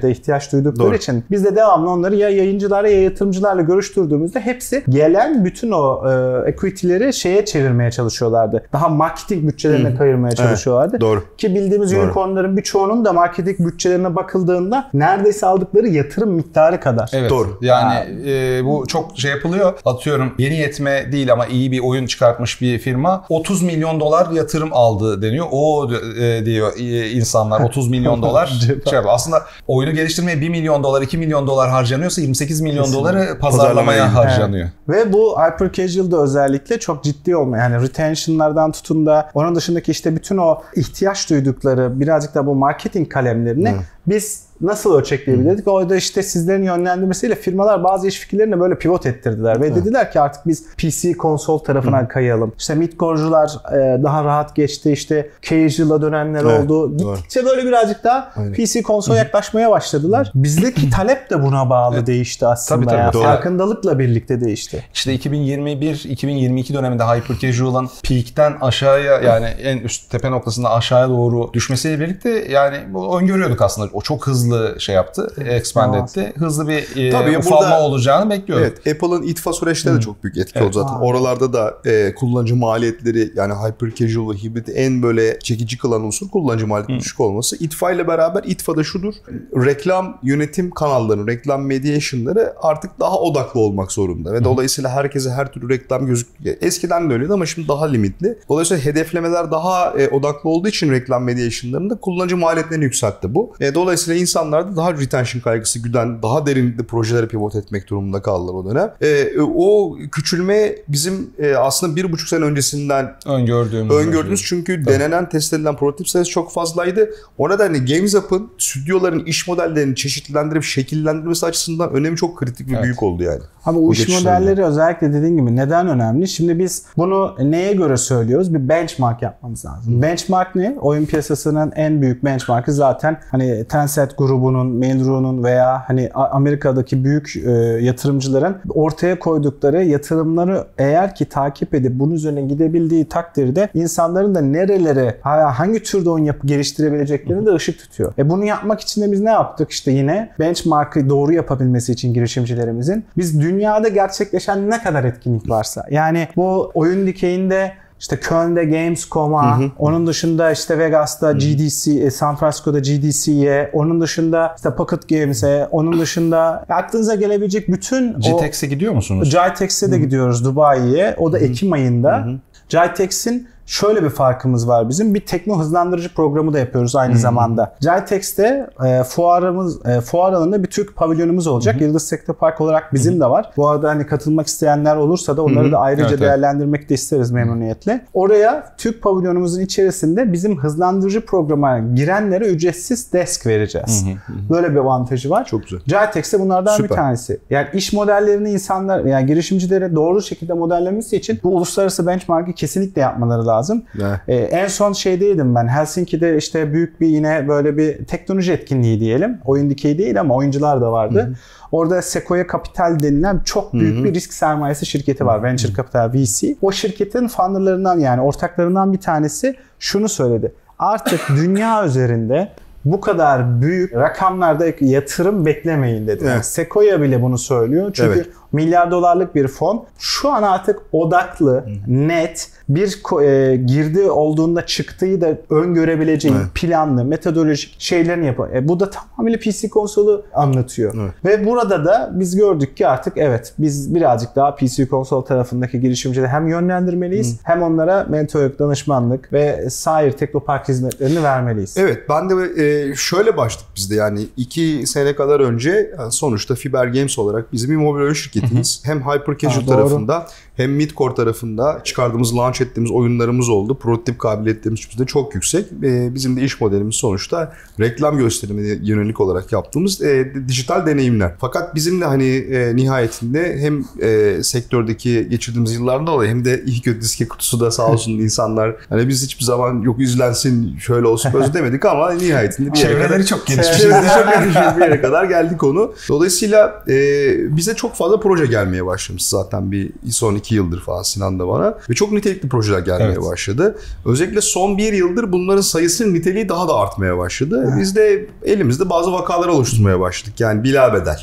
derecede 0.03 0.21
ihtiyaç 0.21 0.53
duydukları 0.53 0.89
Doğru. 0.89 0.97
için 0.97 1.25
biz 1.31 1.45
de 1.45 1.57
devamlı 1.57 1.91
onları 1.91 2.17
ya 2.17 2.29
yayıncılarla 2.29 2.89
ya 2.89 3.03
yatırımcılarla 3.03 3.63
görüştürdüğümüzde 3.63 4.41
hepsi 4.41 4.85
gelen 4.89 5.45
bütün 5.45 5.71
o 5.71 6.03
e, 6.11 6.51
equity'leri 6.51 7.13
şeye 7.13 7.45
çevirmeye 7.45 7.91
çalışıyorlardı. 7.91 8.65
Daha 8.73 8.89
marketing 8.89 9.49
bütçelerine 9.49 9.95
kayırmaya 9.95 10.35
çalışıyorlardı. 10.35 11.01
Doğru. 11.01 11.25
Ki 11.39 11.55
bildiğimiz 11.55 11.93
Doğru. 11.93 12.01
unicornların 12.01 12.57
birçoğunun 12.57 13.05
da 13.05 13.13
marketing 13.13 13.59
bütçelerine 13.59 14.17
bakıldığında 14.17 14.91
neredeyse 14.95 15.47
aldıkları 15.47 15.89
yatırım 15.89 16.31
miktarı 16.31 16.81
kadar. 16.81 17.11
Evet. 17.13 17.31
Doğru. 17.31 17.59
Yani 17.63 17.95
e, 18.27 18.65
bu 18.65 18.87
çok 18.87 19.19
şey 19.19 19.31
yapılıyor. 19.31 19.73
Atıyorum 19.85 20.33
yeni 20.39 20.57
yetme 20.57 21.13
değil 21.13 21.33
ama 21.33 21.47
iyi 21.47 21.73
bir 21.73 21.81
oyun 21.81 22.07
çıkartmış 22.07 22.61
bir 22.61 22.79
firma 22.79 23.25
30 23.29 23.63
milyon 23.63 24.01
dolar 24.01 24.31
yatırım 24.31 24.69
aldı 24.73 25.23
deniyor. 25.23 25.47
O 25.51 25.91
e, 26.21 26.45
diyor 26.45 26.73
e, 26.79 27.11
insanlar 27.11 27.61
30 27.61 27.91
milyon 27.91 28.23
dolar. 28.23 28.47
şey. 28.91 28.99
Aslında 29.09 29.43
oyunu 29.89 29.97
geliştirmeye 29.97 30.41
1 30.41 30.49
milyon 30.49 30.83
dolar 30.83 31.03
2 31.03 31.19
milyon 31.19 31.47
dolar 31.47 31.71
harcanıyorsa 31.71 32.21
28 32.21 32.61
milyon 32.61 32.85
Kesinlikle. 32.85 33.01
doları 33.01 33.39
Pazarlamaya 33.39 34.15
harcanıyor. 34.15 34.69
Ve 34.89 35.13
bu 35.13 35.37
hyper 35.41 35.73
casual'da 35.73 36.23
özellikle 36.23 36.81
çok 36.81 37.05
ciddi 37.05 37.37
olma. 37.37 37.59
Yani 37.59 37.83
retention'lardan 37.83 38.73
tutun 38.73 39.07
da 39.07 39.31
onun 39.35 39.55
dışındaki 39.55 39.91
işte 39.91 40.17
bütün 40.17 40.37
o 40.37 40.63
ihtiyaç 40.77 41.31
duydukları 41.31 42.01
birazcık 42.01 42.35
da 42.35 42.47
bu 42.47 42.55
marketing 42.55 43.13
kalemlerini 43.13 43.75
biz 44.07 44.48
nasıl 44.61 44.95
ölçekleyebilirdik? 44.99 45.69
Orada 45.69 45.97
işte 45.97 46.23
sizlerin 46.23 46.63
yönlendirmesiyle 46.63 47.35
firmalar 47.35 47.85
bazı 47.85 48.07
iş 48.09 48.19
fikirlerini 48.19 48.61
böyle 48.61 48.79
pivot 48.79 49.07
ettirdiler 49.07 49.61
ve 49.61 49.75
dediler 49.75 50.13
ki 50.13 50.21
artık 50.21 50.47
biz 50.47 50.65
PC 50.77 51.13
konsol 51.13 51.59
tarafına 51.59 52.09
kayalım. 52.09 52.53
İşte 52.59 52.75
midcore'cular 52.75 53.51
e, 53.73 54.03
daha 54.03 54.25
rahat 54.25 54.57
geçti. 54.57 54.93
işte 54.93 55.31
casual'a 55.43 56.03
dönenler 56.03 56.45
Evet, 56.45 56.61
oldu. 56.71 56.99
doğru. 56.99 57.17
Gittikçe 57.17 57.45
böyle 57.45 57.65
birazcık 57.65 58.05
daha 58.05 58.33
Aynen. 58.37 58.53
PC 58.53 58.83
konsol 58.83 59.15
yaklaşmaya 59.17 59.71
başladılar. 59.71 60.33
Bizdeki 60.35 60.91
talep 60.91 61.31
de 61.31 61.43
buna 61.43 61.71
bağlı 61.71 62.07
değişti 62.07 62.47
aslında. 62.47 62.81
Tabii, 62.81 62.91
tabii, 62.91 63.01
ya. 63.01 63.13
doğru. 63.13 63.23
Farkındalıkla 63.23 63.99
birlikte 63.99 64.41
değişti. 64.41 64.85
İşte 64.95 65.15
2021-2022 65.17 66.75
döneminde 66.75 67.03
hyper 67.05 67.39
casual'ın 67.39 67.89
peak'ten 68.03 68.57
aşağıya 68.61 69.13
yani 69.21 69.47
en 69.47 69.79
üst 69.79 70.11
tepe 70.11 70.31
noktasında 70.31 70.71
aşağıya 70.71 71.09
doğru 71.09 71.53
düşmesiyle 71.53 72.01
birlikte 72.01 72.31
yani 72.31 72.77
bu 72.89 73.21
öngörüyorduk 73.21 73.63
aslında. 73.63 73.89
O 73.93 74.01
çok 74.01 74.27
hızlı 74.27 74.48
şey 74.79 74.95
yaptı, 74.95 75.33
expand 75.47 75.93
Tamam. 75.93 76.05
etti. 76.05 76.33
Hızlı 76.39 76.69
bir 76.69 76.97
e, 77.07 77.11
Tabii 77.11 77.39
ufalma 77.39 77.61
burada- 77.61 77.81
olacağını 77.83 78.31
bekliyorduk. 78.31 78.67
Evet, 78.85 78.97
Apple'ın 78.97 79.23
itfa 79.23 79.53
süreçleri 79.53 79.97
de 79.97 80.01
çok 80.01 80.25
büyük 80.25 80.37
etki 80.37 80.53
Evet. 80.59 80.69
oldu 80.69 80.83
zaten. 80.83 80.95
Aa. 80.95 81.01
Oralarda 81.01 81.53
da 81.53 81.75
e, 81.85 82.15
kullanıcı 82.15 82.57
maliyetleri 82.57 83.33
yani 83.37 83.53
hyper 83.55 83.95
casual 83.95 84.31
ve 84.31 84.37
hibrit 84.37 84.69
en 84.75 85.03
böyle 85.03 85.39
çekici 85.39 85.79
kılan 85.79 86.03
unsur 86.05 86.29
kullanıcı 86.29 86.67
maliyeti 86.67 87.05
düşük 87.05 87.21
olması. 87.21 87.57
İtfa 87.57 87.93
ile 87.93 88.09
beraber 88.09 88.45
itfa 88.45 88.77
da 88.77 88.85
şudur. 88.85 89.15
Reklam 89.57 90.19
yönetim 90.23 90.71
kanalları, 90.71 91.27
reklam 91.27 91.63
mediation'ları 91.67 92.55
artık 92.63 93.01
daha 93.01 93.19
odaklı 93.19 93.61
olmak 93.61 93.93
zorunda. 93.93 94.33
Ve 94.33 94.45
dolayısıyla 94.45 94.91
herkese 94.91 95.31
her 95.31 95.53
türlü 95.53 95.69
reklam 95.69 96.07
gözüküyor. 96.07 96.57
Eskiden 96.61 97.11
de 97.11 97.15
öyleydi 97.15 97.33
ama 97.33 97.47
şimdi 97.47 97.69
daha 97.69 97.87
limitli. 97.87 98.39
Dolayısıyla 98.49 98.85
hedeflemeler 98.85 99.51
daha 99.51 99.91
e, 99.99 100.09
odaklı 100.09 100.51
olduğu 100.51 100.69
için 100.69 100.93
reklam 100.93 101.25
mediation'larında 101.25 101.95
kullanıcı 102.01 102.37
maliyetlerini 102.37 102.85
yükseltti 102.85 103.35
bu. 103.35 103.53
E, 103.61 103.75
dolayısıyla 103.75 104.21
insanlar 104.21 104.38
da 104.53 104.77
daha 104.77 104.93
retention 104.93 105.41
kaygısı 105.43 105.79
güden, 105.79 106.23
daha 106.23 106.47
derinlikli 106.47 106.85
projelere 106.87 107.29
pivot 107.29 107.55
etmek 107.55 107.91
durumunda 107.91 108.23
kaldılar 108.23 108.55
o 108.55 108.71
dönem. 108.71 108.93
E, 109.01 109.41
o 109.41 109.97
küçülme 110.13 110.75
bizim 110.89 111.31
e, 111.39 111.55
aslında 111.55 111.97
bir 111.97 112.13
buçuk 112.13 112.29
sene 112.29 112.45
öncesinden 112.45 113.15
Öngördüğümüz. 113.27 113.95
öngördüğümüz 113.95 114.43
çünkü 114.45 114.87
denenen, 114.87 115.29
test 115.29 115.53
edilen 115.53 115.77
prototip 115.77 116.09
sayısı 116.09 116.31
çok 116.31 116.53
fazlaydı. 116.53 117.11
O 117.39 117.51
nedenle 117.51 117.79
Games 117.79 118.15
Up'ın 118.15 118.49
stüdyoların 118.59 119.25
iş 119.25 119.49
modellerini 119.49 119.97
çeşitlendirip 119.97 120.63
şekillendirmesi 120.65 121.47
açısından 121.47 121.91
önemi 121.93 122.17
çok 122.17 122.39
kritik 122.39 122.69
ve 122.69 122.73
Evet. 122.75 122.85
büyük 122.85 123.03
oldu 123.03 123.23
yani. 123.23 123.41
Ama 123.65 123.79
Bu 123.81 123.89
o 123.89 123.93
iş 123.93 124.09
modelleri 124.09 124.65
özellikle 124.65 125.13
dediğin 125.13 125.37
gibi 125.37 125.57
neden 125.57 125.89
önemli? 125.89 126.29
Şimdi 126.29 126.59
biz 126.59 126.83
bunu 126.97 127.37
neye 127.43 127.73
göre 127.73 127.97
söylüyoruz? 127.97 128.55
Bir 128.55 128.69
benchmark 128.69 129.23
yapmamız 129.23 129.65
lazım. 129.65 130.03
Benchmark 130.03 130.55
ne? 130.55 130.77
Oyun 130.81 131.07
piyasasının 131.07 131.73
en 131.77 132.03
büyük 132.03 132.25
benchmarkı 132.25 132.73
zaten 132.73 133.21
hani 133.31 133.65
Tencent 133.69 134.17
grubunun, 134.29 134.67
Mail.ru'nun 134.67 135.45
veya 135.45 135.83
hani 135.87 136.11
Amerika'daki 136.15 137.05
büyük 137.05 137.37
e, 137.37 137.51
yatırımcıların 137.81 138.57
ortaya 138.71 139.19
koydukları 139.19 139.85
yatırımları 139.85 140.65
eğer 140.79 141.15
ki 141.15 141.25
takip 141.25 141.75
edip 141.75 141.93
bunun 141.99 142.15
üzerine 142.15 142.43
gidebildiği 142.43 143.05
takdirde 143.05 143.69
insanların 143.75 144.35
da 144.35 144.41
nerelere 144.41 145.17
ha- 145.21 145.59
hangi 145.59 145.83
türde 145.83 146.11
oyun 146.11 146.25
yapı 146.25 146.47
geliştirebileceklerini 146.47 147.47
de 147.47 147.55
ışık 147.55 147.79
tutuyor. 147.79 148.13
E 148.19 148.31
bunu 148.31 148.45
yapmak 148.45 148.81
için 148.81 149.03
de 149.03 149.13
biz 149.13 149.21
ne 149.21 149.31
yaptık? 149.31 149.71
İşte 149.71 149.91
yine 149.91 150.31
benchmark'ı 150.39 151.09
doğru 151.09 151.33
yapabilmesi 151.33 151.93
için 151.93 152.15
girişimcilerimizin 152.15 153.05
biz 153.17 153.41
dünyada 153.41 153.89
gerçekleşen 153.89 154.71
ne 154.71 154.83
kadar 154.83 155.05
etkinlik 155.05 155.51
varsa 155.51 155.85
yani 155.91 156.29
bu 156.37 156.71
oyun 156.75 157.07
dikeyinde 157.07 157.73
işte 158.01 158.21
Köln'de 158.21 158.65
Gamescom'a, 158.65 159.61
onun 159.79 160.07
dışında 160.07 160.53
işte 160.53 160.79
Vegas'ta 160.79 161.33
GDC, 161.33 161.93
e, 161.93 162.11
San 162.11 162.37
Francisco'da 162.37 162.79
GDC'ye, 162.79 163.71
onun 163.73 164.01
dışında 164.01 164.55
işte 164.57 164.75
Pocket 164.75 165.09
Games'e, 165.09 165.69
onun 165.71 166.01
dışında 166.01 166.65
aklınıza 166.69 167.15
gelebilecek 167.15 167.69
bütün 167.69 168.15
o 168.15 168.19
GTX'e 168.21 168.67
gidiyor 168.67 168.93
musunuz? 168.93 169.31
Jitex'e 169.31 169.93
de 169.93 169.99
gidiyoruz 169.99 170.45
Dubai'ye. 170.45 171.15
O 171.19 171.33
da 171.33 171.39
Ekim 171.39 171.73
ayında. 171.73 172.29
Jitex'in 172.69 173.49
şöyle 173.69 174.05
bir 174.05 174.11
farkımız 174.11 174.69
var 174.69 174.89
bizim. 174.89 175.15
Bir 175.15 175.21
tekno 175.21 175.59
hızlandırıcı 175.59 176.15
programı 176.15 176.53
da 176.53 176.59
yapıyoruz 176.59 176.97
aynı 176.97 177.19
zamanda. 177.19 177.75
Jitex'te 177.81 178.71
e, 178.87 179.03
fuarımız 179.03 179.87
e, 179.87 180.01
fuar 180.01 180.33
alanında 180.33 180.63
bir 180.63 180.69
Türk 180.69 180.97
pavilyonumuz 180.97 181.47
olacak. 181.47 181.81
Yıldız 181.81 182.11
Teknopark 182.11 182.61
olarak 182.61 182.95
bizim 182.95 183.21
de 183.21 183.31
var. 183.31 183.51
Bu 183.57 183.69
arada 183.69 183.89
hani 183.89 184.07
katılmak 184.07 184.47
isteyenler 184.47 184.97
olursa 184.97 185.37
da 185.37 185.43
onları 185.43 185.73
da 185.73 185.79
ayrıca 185.79 186.09
Evet, 186.09 186.19
evet. 186.19 186.29
değerlendirmek 186.29 186.89
de 186.89 186.95
isteriz 186.95 187.31
memnuniyetle. 187.31 188.05
Oraya 188.15 188.75
Türk 188.79 189.03
pavilyonumuzun 189.03 189.61
içerisinde 189.61 190.33
bizim 190.33 190.59
hızlandırıcı 190.59 191.27
programa 191.27 191.79
girenlere 191.79 192.47
ücretsiz 192.47 193.13
desk 193.13 193.47
vereceğiz. 193.47 194.05
Böyle 194.51 194.71
bir 194.71 194.77
avantajı 194.77 195.31
var. 195.31 195.45
Çok 195.45 195.63
güzel. 195.63 195.81
Jitex'te 195.81 196.41
bunlardan 196.41 196.77
Süper. 196.77 196.91
bir 196.91 196.95
tanesi. 196.95 197.41
Yani 197.51 197.67
iş 197.75 197.93
modellerini 197.93 198.51
insanlar 198.51 199.05
yani 199.05 199.27
girişimcilere 199.27 199.95
doğru 199.95 200.23
şekilde 200.23 200.53
modellemesi 200.53 201.17
için 201.17 201.41
bu 201.43 201.57
uluslararası 201.57 202.07
benchmark'ı 202.07 202.53
kesinlikle 202.53 203.03
yapmaları 203.03 203.47
lazım. 203.47 203.58
Evet. 203.95 204.21
Ee, 204.29 204.35
en 204.37 204.69
son 204.69 204.93
şeydeydim 204.93 205.55
ben 205.55 205.69
Helsinki'de 205.69 206.37
işte 206.37 206.73
büyük 206.73 207.01
bir 207.01 207.07
yine 207.07 207.49
böyle 207.49 207.77
bir 207.77 208.05
teknoloji 208.05 208.53
etkinliği 208.53 209.01
diyelim. 209.01 209.39
Oyun 209.45 209.71
dikeyi 209.71 209.99
değil 209.99 210.21
ama 210.21 210.35
oyuncular 210.35 210.81
da 210.81 210.93
vardı. 210.93 211.35
Orada 211.73 212.03
Sequoia 212.03 212.47
Capital 212.53 213.01
denilen 213.01 213.41
çok 213.45 213.73
büyük 213.73 214.05
bir 214.05 214.15
risk 214.15 214.33
sermayesi 214.33 214.87
şirketi 214.87 215.27
var. 215.27 215.43
Venture 215.43 215.73
Capital 215.75 216.13
VC. 216.15 216.55
O 216.63 216.73
şirketin 216.73 217.29
founderlarından 217.29 217.99
yani 217.99 218.21
ortaklarından 218.21 218.93
bir 218.93 218.99
tanesi 218.99 219.57
şunu 219.79 220.09
söyledi. 220.09 220.53
Artık 220.79 221.21
dünya 221.37 221.85
üzerinde 221.87 222.53
bu 222.85 223.01
kadar 223.01 223.61
büyük 223.63 223.95
rakamlarda 223.95 224.67
yatırım 224.81 225.47
beklemeyin 225.47 226.07
dedi. 226.07 226.25
Yani 226.25 226.35
Evet. 226.35 226.47
Sequoia 226.47 227.03
bile 227.03 227.23
bunu 227.23 227.39
söylüyor. 227.39 227.91
Çünkü 227.95 228.13
Evet. 228.13 228.27
Milyar 228.53 228.91
dolarlık 228.91 229.35
bir 229.35 229.49
fon 229.49 229.85
şu 229.99 230.29
an 230.29 230.43
artık 230.43 230.81
odaklı, 230.93 231.65
net 231.87 232.51
bir 232.69 233.23
e, 233.23 233.57
girdi 233.57 234.11
olduğunda 234.11 234.67
çıktığı 234.67 235.21
da 235.21 235.39
öngörebileceği 235.51 236.35
Evet. 236.35 236.47
planlı, 236.55 237.05
metodolojik 237.05 237.77
şeylerini 237.79 238.27
yapıyor. 238.27 238.53
E, 238.53 238.69
bu 238.69 238.81
da 238.81 238.91
tamamıyla 238.91 239.39
PC 239.39 239.69
konsolu 239.69 240.25
anlatıyor. 240.35 240.95
Evet. 241.01 241.13
Ve 241.25 241.47
burada 241.47 241.85
da 241.85 242.11
biz 242.15 242.37
gördük 242.37 242.77
ki 242.77 242.87
artık 242.87 243.13
evet 243.17 243.55
biz 243.59 243.95
birazcık 243.95 244.37
daha 244.37 244.55
PC 244.55 244.89
konsol 244.89 245.23
tarafındaki 245.23 245.81
girişimcileri 245.81 246.29
hem 246.29 246.49
yönlendirmeliyiz 246.49 247.41
hem 247.43 247.63
onlara 247.63 248.07
mentorluk, 248.09 248.59
danışmanlık 248.59 249.33
ve 249.33 249.71
sair 249.71 250.13
teknopark 250.13 250.69
hizmetlerini 250.69 251.23
vermeliyiz. 251.23 251.77
Evet 251.77 252.03
ben 252.09 252.31
de 252.31 252.63
e, 252.65 252.95
şöyle 252.95 253.37
başladık 253.37 253.69
biz 253.77 253.91
de 253.91 253.95
yani 253.95 254.27
iki 254.37 254.87
sene 254.87 255.17
kadar 255.17 255.41
önce 255.41 255.91
yani 255.99 256.13
sonuçta 256.13 256.55
Fiber 256.55 256.87
Games 256.87 257.19
olarak 257.19 257.53
bizim 257.53 257.71
bir 257.71 257.77
mobil 257.77 258.01
oyun 258.01 258.13
şirketiyiz. 258.41 258.81
hem 258.85 259.01
Hyper 259.01 259.39
Casual 259.39 259.63
Ha, 259.63 259.67
tarafında 259.67 260.27
hem 260.57 260.73
Midcore 260.73 261.15
tarafında 261.15 261.81
çıkardığımız, 261.85 262.37
launch 262.37 262.61
ettiğimiz 262.61 262.91
oyunlarımız 262.91 263.49
oldu. 263.49 263.79
Prototip 263.79 264.19
kabiliyetlerimiz 264.19 264.81
bizde 264.91 265.07
çok 265.07 265.35
yüksek. 265.35 265.67
E, 265.83 266.15
bizim 266.15 266.37
de 266.37 266.43
iş 266.43 266.61
modelimiz 266.61 266.95
sonuçta 266.95 267.53
reklam 267.81 268.19
gösterimine 268.19 268.79
yönelik 268.83 269.21
olarak 269.21 269.53
yaptığımız 269.53 270.03
e, 270.03 270.33
dijital 270.49 270.87
deneyimler. 270.87 271.33
Fakat 271.41 271.75
bizim 271.75 272.01
de 272.01 272.05
hani 272.05 272.29
e, 272.29 272.77
nihayetinde 272.77 273.59
hem 273.61 273.85
e, 274.03 274.43
sektördeki 274.43 275.29
geçirdiğimiz 275.31 275.75
yıllardan 275.75 276.07
dolayı 276.07 276.31
hem 276.31 276.45
de 276.45 276.63
iyi 276.67 276.81
kötü 276.81 277.01
diske 277.01 277.29
kutusu 277.29 277.61
da 277.61 277.71
sağ 277.71 277.87
olsun 277.87 278.13
insanlar 278.19 278.77
hani 278.89 279.09
biz 279.09 279.25
hiçbir 279.25 279.45
zaman 279.45 279.83
yok 279.83 280.01
izlensin 280.01 280.79
şöyle 280.79 281.07
olsun 281.07 281.33
böyle 281.33 281.55
demedik 281.55 281.85
ama 281.85 282.13
nihayetinde 282.13 282.73
bir 282.73 282.79
yere 282.79 282.89
kadar 282.95 282.99
Çevreleri 283.09 283.27
çok 283.27 283.47
geniş. 283.47 283.67
Şimdi 283.67 283.95
çok 283.95 284.33
gelişmiş 284.35 284.77
bir 284.77 284.81
yere 284.81 285.01
kadar 285.01 285.25
geldik 285.25 285.59
konu. 285.59 285.93
Dolayısıyla 286.09 286.85
e, 286.89 287.57
bize 287.57 287.75
çok 287.75 287.95
fazla 287.95 288.21
proje 288.29 288.47
gelmeye 288.47 288.87
başlamış 288.87 289.25
zaten 289.27 289.73
bir 289.73 289.91
son 290.11 290.35
iki 290.35 290.55
yıldır 290.55 290.81
falan 290.81 291.03
Sinan 291.03 291.39
da 291.39 291.49
bana. 291.49 291.79
Ve 291.91 291.95
çok 291.95 292.13
nitelikli 292.13 292.49
projeler 292.49 292.79
gelmeye 292.79 293.05
Evet. 293.13 293.23
başladı. 293.31 293.79
Özellikle 294.05 294.41
son 294.41 294.79
bir 294.79 294.93
yıldır 294.93 295.33
bunların 295.33 295.61
sayısının 295.61 296.15
niteliği 296.15 296.49
daha 296.49 296.69
da 296.69 296.75
artmaya 296.75 297.19
başladı. 297.19 297.75
Biz 297.81 297.97
de 297.97 298.29
elimizde 298.45 298.91
bazı 298.91 299.13
vakalar 299.13 299.49
oluşturmaya 299.49 300.01
başladık. 300.01 300.41
Yani 300.41 300.65
bilabedel. 300.65 301.21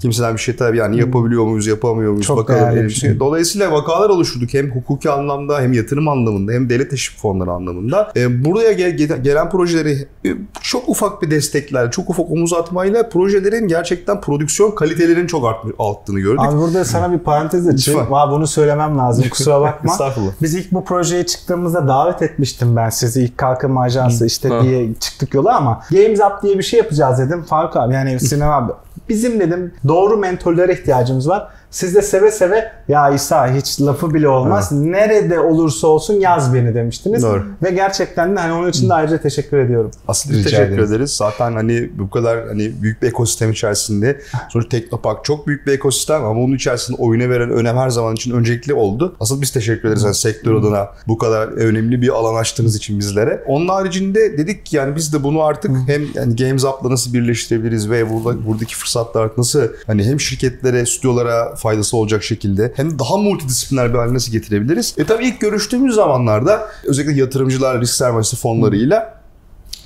Kimseden 0.00 0.34
bir 0.34 0.38
şey 0.40 0.56
tabii 0.56 0.76
yani 0.76 0.98
yapabiliyor 1.00 1.44
muyuz, 1.44 1.66
yapamıyor 1.66 2.10
muyuz 2.12 2.26
Çok 2.26 2.36
bakalım. 2.38 2.60
değerli 2.60 2.84
bir 2.84 2.90
şey. 2.90 3.20
Dolayısıyla 3.20 3.72
vakalar 3.72 4.08
oluşturduk 4.10 4.54
hem 4.54 4.70
hukuki 4.70 5.10
anlamda 5.10 5.60
hem 5.60 5.72
yatırım 5.72 6.08
anlamında 6.08 6.52
hem 6.52 6.70
devlet 6.70 6.90
teşvik 6.90 7.18
fonları 7.20 7.50
anlamında. 7.50 8.12
E, 8.16 8.44
buraya 8.44 8.72
gel- 8.72 8.96
gel- 8.96 9.22
gelen 9.22 9.50
projeleri 9.50 10.08
e, 10.26 10.28
çok 10.62 10.88
ufak 10.88 11.22
bir 11.22 11.30
destekler, 11.30 11.90
çok 11.90 12.10
ufak 12.10 12.30
omuz 12.30 12.52
atmayla 12.52 13.08
projelerin 13.08 13.68
gerçekten 13.68 14.20
prodüksiyon 14.20 14.70
kalitelerinin 14.70 15.26
çok 15.26 15.46
artmış, 15.46 15.74
arttığını 15.78 16.20
gördük. 16.20 16.40
Abi 16.42 16.58
burada 16.58 16.84
sana 16.84 17.12
bir 17.12 17.18
parantez 17.18 17.68
açayım. 17.68 18.14
Aa, 18.14 18.32
bunu 18.32 18.46
söylemem 18.46 18.98
lazım 18.98 19.24
kusura 19.30 19.60
bakma. 19.60 19.92
Estağfurullah. 19.92 20.32
Biz 20.42 20.54
ilk 20.54 20.72
bu 20.72 20.84
projeye 20.84 21.26
çıktığımızda 21.26 21.88
davet 21.88 22.22
etmiştim 22.22 22.76
ben 22.76 22.90
sizi 22.90 23.22
ilk 23.22 23.38
kalkınma 23.38 23.82
ajansı 23.82 24.26
işte 24.26 24.48
Ha. 24.48 24.62
diye 24.62 24.94
çıktık 25.00 25.34
yola 25.34 25.56
ama 25.56 25.80
Games 25.90 26.20
Up 26.20 26.42
diye 26.42 26.58
bir 26.58 26.62
şey 26.62 26.78
yapacağız 26.78 27.18
dedim. 27.18 27.42
Faruk 27.42 27.76
abi 27.76 27.94
yani 27.94 28.20
Sinan 28.20 28.62
abi 28.62 28.72
bizim 29.08 29.40
dedim 29.40 29.72
doğru 29.88 30.16
mentorlara 30.16 30.72
ihtiyacımız 30.72 31.28
var. 31.28 31.48
Siz 31.70 31.94
de 31.94 32.02
seve 32.02 32.30
seve 32.30 32.72
ya 32.88 33.10
İsa 33.10 33.54
hiç 33.54 33.80
lafı 33.80 34.14
bile 34.14 34.28
olmaz. 34.28 34.72
Nerede 34.72 35.40
olursa 35.40 35.86
olsun 35.86 36.14
yaz 36.14 36.54
beni 36.54 36.74
demiştiniz. 36.74 37.22
Doğru. 37.22 37.44
Ve 37.62 37.70
gerçekten 37.70 38.36
de 38.36 38.40
hani 38.40 38.52
onun 38.52 38.68
için 38.68 38.88
de 38.88 38.94
ayrıca 38.94 39.18
teşekkür 39.20 39.58
ediyorum. 39.58 39.90
Asıl 40.08 40.30
Rica 40.30 40.42
teşekkür 40.42 40.72
ederiz. 40.72 40.92
ederiz. 40.92 41.10
Zaten 41.10 41.52
hani 41.52 41.90
bu 41.98 42.10
kadar 42.10 42.46
hani 42.46 42.72
büyük 42.82 43.02
bir 43.02 43.08
ekosistem 43.08 43.50
içerisinde 43.50 44.20
sonuçta 44.48 44.68
Teknopark 44.68 45.24
çok 45.24 45.46
büyük 45.46 45.66
bir 45.66 45.72
ekosistem 45.72 46.24
ama 46.24 46.40
onun 46.40 46.54
içerisinde 46.54 47.02
oyuna 47.02 47.30
veren 47.30 47.50
önem 47.50 47.76
her 47.76 47.90
zaman 47.90 48.14
için 48.14 48.32
öncelikli 48.32 48.74
oldu. 48.74 49.16
Asıl 49.20 49.40
biz 49.40 49.50
teşekkür 49.50 49.88
ederiz 49.88 50.02
yani 50.02 50.14
sektör 50.14 50.54
adına 50.54 50.88
bu 51.08 51.18
kadar 51.18 51.48
önemli 51.48 52.02
bir 52.02 52.08
alan 52.08 52.34
açtığınız 52.34 52.76
için 52.76 52.98
bizlere. 52.98 53.42
Onun 53.46 53.68
haricinde 53.68 54.38
dedik 54.38 54.66
ki 54.66 54.76
yani 54.76 54.96
biz 54.96 55.12
de 55.12 55.22
bunu 55.22 55.42
artık 55.42 55.70
hem 55.86 56.02
yani 56.14 56.36
Games 56.36 56.64
Up'la 56.64 56.90
nasıl 56.90 57.12
birleştirebiliriz 57.12 57.90
ve 57.90 58.10
burada 58.10 58.46
buradaki 58.46 58.76
fırsatlar 58.76 59.30
nasıl 59.38 59.62
hani 59.86 60.04
hem 60.04 60.20
şirketlere, 60.20 60.86
stüdyolara 60.86 61.56
faydası 61.58 61.96
olacak 61.96 62.24
şekilde 62.24 62.72
hem 62.76 62.98
daha 62.98 63.16
multidisipliner 63.16 63.94
bir 63.94 63.98
hale 63.98 64.14
nasıl 64.14 64.32
getirebiliriz? 64.32 64.94
E 64.98 65.04
tabii 65.04 65.26
ilk 65.26 65.40
görüştüğümüz 65.40 65.94
zamanlarda 65.94 66.68
özellikle 66.84 67.20
yatırımcılar, 67.20 67.80
risk 67.80 67.94
sermayesi 67.94 68.36
fonlarıyla 68.36 69.18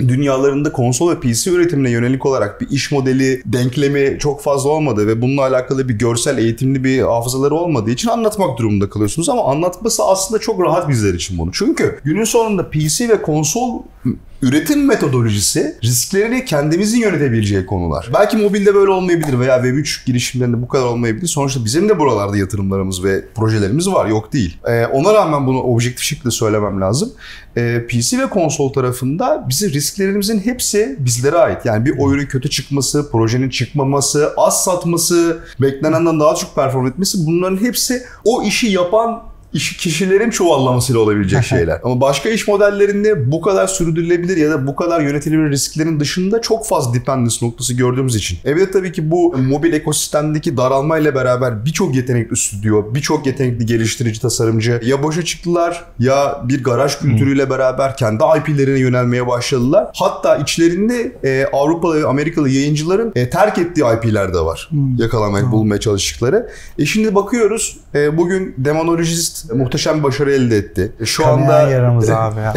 dünyalarında 0.08 0.72
konsol 0.72 1.10
ve 1.10 1.20
PC 1.20 1.50
üretimine 1.50 1.90
yönelik 1.90 2.26
olarak 2.26 2.60
bir 2.60 2.70
iş 2.70 2.92
modeli 2.92 3.42
denklemi 3.46 4.18
çok 4.18 4.42
fazla 4.42 4.70
olmadı 4.70 5.06
ve 5.06 5.22
bununla 5.22 5.42
alakalı 5.42 5.88
bir 5.88 5.94
görsel 5.94 6.38
eğitimli 6.38 6.84
bir 6.84 7.02
hafızaları 7.02 7.54
olmadığı 7.54 7.90
için 7.90 8.08
anlatmak 8.08 8.58
durumunda 8.58 8.90
kalıyorsunuz 8.90 9.28
ama 9.28 9.44
anlatması 9.44 10.04
aslında 10.04 10.40
çok 10.40 10.60
rahat 10.60 10.88
bizler 10.88 11.14
için 11.14 11.38
bunu. 11.38 11.50
Çünkü 11.52 12.00
günün 12.04 12.24
sonunda 12.24 12.70
PC 12.70 13.08
ve 13.08 13.22
konsol 13.22 13.82
üretim 14.42 14.86
metodolojisi 14.86 15.76
risklerini 15.84 16.44
kendimizin 16.44 17.00
yönetebileceği 17.00 17.66
konular. 17.66 18.10
Belki 18.14 18.36
mobilde 18.36 18.74
böyle 18.74 18.90
olmayabilir 18.90 19.38
veya 19.38 19.56
Web3 19.56 20.06
girişimlerinde 20.06 20.62
bu 20.62 20.68
kadar 20.68 20.84
olmayabilir. 20.84 21.26
Sonuçta 21.26 21.64
bizim 21.64 21.88
de 21.88 21.98
buralarda 21.98 22.36
yatırımlarımız 22.36 23.04
ve 23.04 23.24
projelerimiz 23.34 23.88
var. 23.88 24.06
Yok 24.06 24.32
değil. 24.32 24.56
Ee, 24.66 24.86
ona 24.86 25.14
rağmen 25.14 25.46
bunu 25.46 25.62
objektif 25.62 26.04
şekilde 26.04 26.30
söylemem 26.30 26.80
lazım. 26.80 27.12
Ee, 27.56 27.86
PC 27.88 28.18
ve 28.18 28.26
konsol 28.26 28.72
tarafında 28.72 29.46
bizi 29.48 29.72
risklerimizin 29.72 30.38
hepsi 30.40 30.96
bizlere 30.98 31.36
ait. 31.36 31.66
Yani 31.66 31.84
bir 31.84 31.98
oyunun 31.98 32.26
kötü 32.26 32.50
çıkması, 32.50 33.10
projenin 33.10 33.50
çıkmaması, 33.50 34.32
az 34.36 34.64
satması, 34.64 35.40
beklenenden 35.60 36.20
daha 36.20 36.34
çok 36.34 36.54
perform 36.54 36.86
etmesi 36.86 37.18
bunların 37.26 37.56
hepsi 37.56 38.02
o 38.24 38.42
işi 38.42 38.66
yapan 38.66 39.31
iş 39.54 39.76
kişilerin 39.76 40.30
çuvallamasıyla 40.30 41.00
olabilecek 41.00 41.44
şeyler. 41.44 41.80
Ama 41.84 42.00
başka 42.00 42.28
iş 42.28 42.48
modellerinde 42.48 43.32
bu 43.32 43.40
kadar 43.40 43.66
sürdürülebilir 43.66 44.36
ya 44.36 44.50
da 44.50 44.66
bu 44.66 44.76
kadar 44.76 45.00
yönetilebilir 45.00 45.50
risklerin 45.50 46.00
dışında 46.00 46.40
çok 46.40 46.66
fazla 46.66 46.94
dependence 46.94 47.36
noktası 47.42 47.74
gördüğümüz 47.74 48.16
için. 48.16 48.38
Evet 48.44 48.72
tabii 48.72 48.92
ki 48.92 49.10
bu 49.10 49.36
mobil 49.36 49.72
ekosistemdeki 49.72 50.56
daralmayla 50.56 51.14
beraber 51.14 51.64
birçok 51.64 51.94
yetenekli 51.94 52.36
stüdyo, 52.36 52.94
birçok 52.94 53.26
yetenekli 53.26 53.66
geliştirici, 53.66 54.20
tasarımcı 54.20 54.80
ya 54.84 55.02
boşa 55.02 55.24
çıktılar 55.24 55.84
ya 55.98 56.42
bir 56.44 56.64
garaj 56.64 56.98
kültürüyle 56.98 57.50
beraber 57.50 57.96
kendi 57.96 58.24
IP'lerine 58.38 58.78
yönelmeye 58.78 59.26
başladılar. 59.26 59.90
Hatta 59.94 60.36
içlerinde 60.36 61.12
e, 61.24 61.46
Avrupalı 61.52 62.02
ve 62.02 62.06
Amerikalı 62.06 62.48
yayıncıların 62.48 63.12
e, 63.14 63.30
terk 63.30 63.58
ettiği 63.58 63.84
IP'ler 63.96 64.34
de 64.34 64.38
var. 64.38 64.70
Yakalamaya, 64.98 65.52
bulmaya 65.52 65.80
çalıştıkları. 65.80 66.48
E 66.78 66.86
şimdi 66.86 67.14
bakıyoruz 67.14 67.78
e, 67.94 68.16
bugün 68.18 68.54
Demonologist 69.48 69.52
muhteşem 69.72 69.98
bir 69.98 70.02
başarı 70.02 70.32
elde 70.32 70.56
etti. 70.56 70.92
E, 71.00 71.04
Şu 71.06 71.22
Kanayan 71.22 71.38
anda 71.42 71.70
yaramız 71.70 72.10
abi 72.10 72.40
ya. 72.40 72.54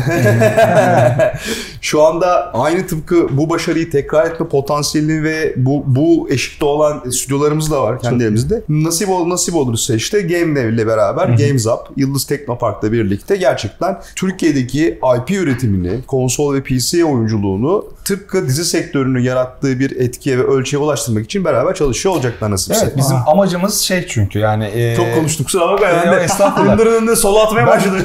şu 1.81 2.03
anda 2.05 2.51
aynı 2.53 2.87
tıpkı 2.87 3.37
bu 3.37 3.49
başarıyı 3.49 3.89
tekrar 3.91 4.25
etme 4.25 4.47
potansiyelini 4.47 5.23
ve 5.23 5.53
bu 5.57 5.83
bu 5.87 6.27
eşikte 6.31 6.65
olan 6.65 7.09
stüdyolarımız 7.09 7.71
da 7.71 7.81
var 7.81 7.99
kendi 7.99 8.23
elimizde. 8.23 8.61
Nasip 8.69 9.09
ol 9.09 9.29
nasip 9.29 9.55
olursa 9.55 9.95
işte 9.95 10.21
Game 10.21 10.55
Dev 10.55 10.69
ile 10.73 10.87
beraber 10.87 11.25
Games 11.27 11.65
Up, 11.67 11.79
Yıldız 11.97 12.25
Teknopark'la 12.25 12.91
birlikte 12.91 13.35
gerçekten 13.35 14.01
Türkiye'deki 14.15 14.99
IP 15.17 15.31
üretimini, 15.31 16.01
konsol 16.07 16.53
ve 16.53 16.63
PC 16.63 17.05
oyunculuğunu 17.05 17.85
tıpkı 18.05 18.47
dizi 18.47 18.65
sektörünün 18.65 19.19
yarattığı 19.21 19.79
bir 19.79 19.91
etkiye 19.99 20.37
ve 20.37 20.43
ölçüye 20.43 20.81
ulaştırmak 20.81 21.25
için 21.25 21.45
beraber 21.45 21.73
çalışıyor 21.75 22.15
olacaklar 22.15 22.51
nasipse. 22.51 22.81
Evet 22.85 22.97
bizim 22.97 23.17
amacımız 23.27 23.79
şey 23.79 24.05
çünkü 24.07 24.39
yani. 24.39 24.65
e, 24.65 24.95
Çok 24.95 25.15
konuştuk 25.15 25.45
kusura 25.45 25.67
bakma. 25.67 25.87
e, 25.87 26.05
ben 26.69 26.74
de- 26.77 26.81
estağfurullah. 26.81 26.95
Dındırını 26.95 27.15
sola 27.15 27.43
atmaya 27.43 27.67
başladı. 27.67 27.95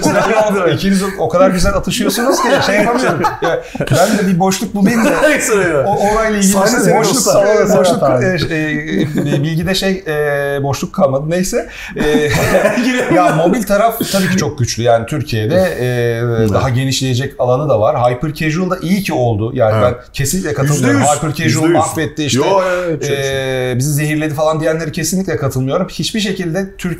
İkiniz 0.74 1.02
o 1.18 1.28
kadar 1.28 1.50
güzel 1.50 1.74
atışıyorsunuz 1.74 2.36
ki 2.42 2.48
şey 2.66 2.74
yapamıyorum. 2.76 3.20
Ya, 3.42 3.62
ben 3.80 4.18
de 4.18 4.26
bir 4.26 4.38
boşluk 4.38 4.74
bulayım 4.74 5.04
da 5.04 5.10
o 5.86 5.90
olayla 6.12 6.38
ilgili 6.38 6.52
Sahne 6.52 6.80
senin 6.80 6.98
boşluk, 6.98 7.16
olsa. 7.16 7.54
e, 7.54 7.78
boşluk 7.78 8.02
Evet, 8.22 8.42
e, 8.50 8.54
e, 8.56 9.42
bilgide 9.42 9.74
şey 9.74 10.04
e, 10.06 10.62
boşluk 10.62 10.94
kalmadı 10.94 11.24
neyse. 11.30 11.68
E, 11.96 12.28
ya 13.14 13.34
mobil 13.36 13.62
taraf 13.62 13.98
tabii 14.12 14.28
ki 14.30 14.36
çok 14.36 14.58
güçlü. 14.58 14.82
Yani 14.82 15.06
Türkiye'de 15.06 15.56
e, 15.80 16.48
daha 16.54 16.68
genişleyecek 16.68 17.34
alanı 17.38 17.68
da 17.68 17.80
var. 17.80 17.96
Hyper 18.12 18.34
casual 18.34 18.70
da 18.70 18.78
iyi 18.82 19.02
ki 19.02 19.12
oldu. 19.12 19.50
Yani 19.54 19.72
Evet. 19.84 19.96
ben 19.98 20.12
kesinlikle 20.12 20.54
katılmıyorum. 20.54 21.00
%100, 21.00 21.16
Hyper 21.16 21.34
casual 21.34 21.68
%100. 21.70 21.72
mahvetti 21.72 22.24
işte. 22.24 22.38
Yo, 22.38 22.62
e, 23.10 23.74
bizi 23.78 23.92
zehirledi 23.92 24.34
falan 24.34 24.60
diyenleri 24.60 24.92
kesinlikle 24.92 25.36
katılmıyorum. 25.36 25.88
Hiçbir 25.88 26.20
şekilde 26.20 26.76
Türk 26.78 26.98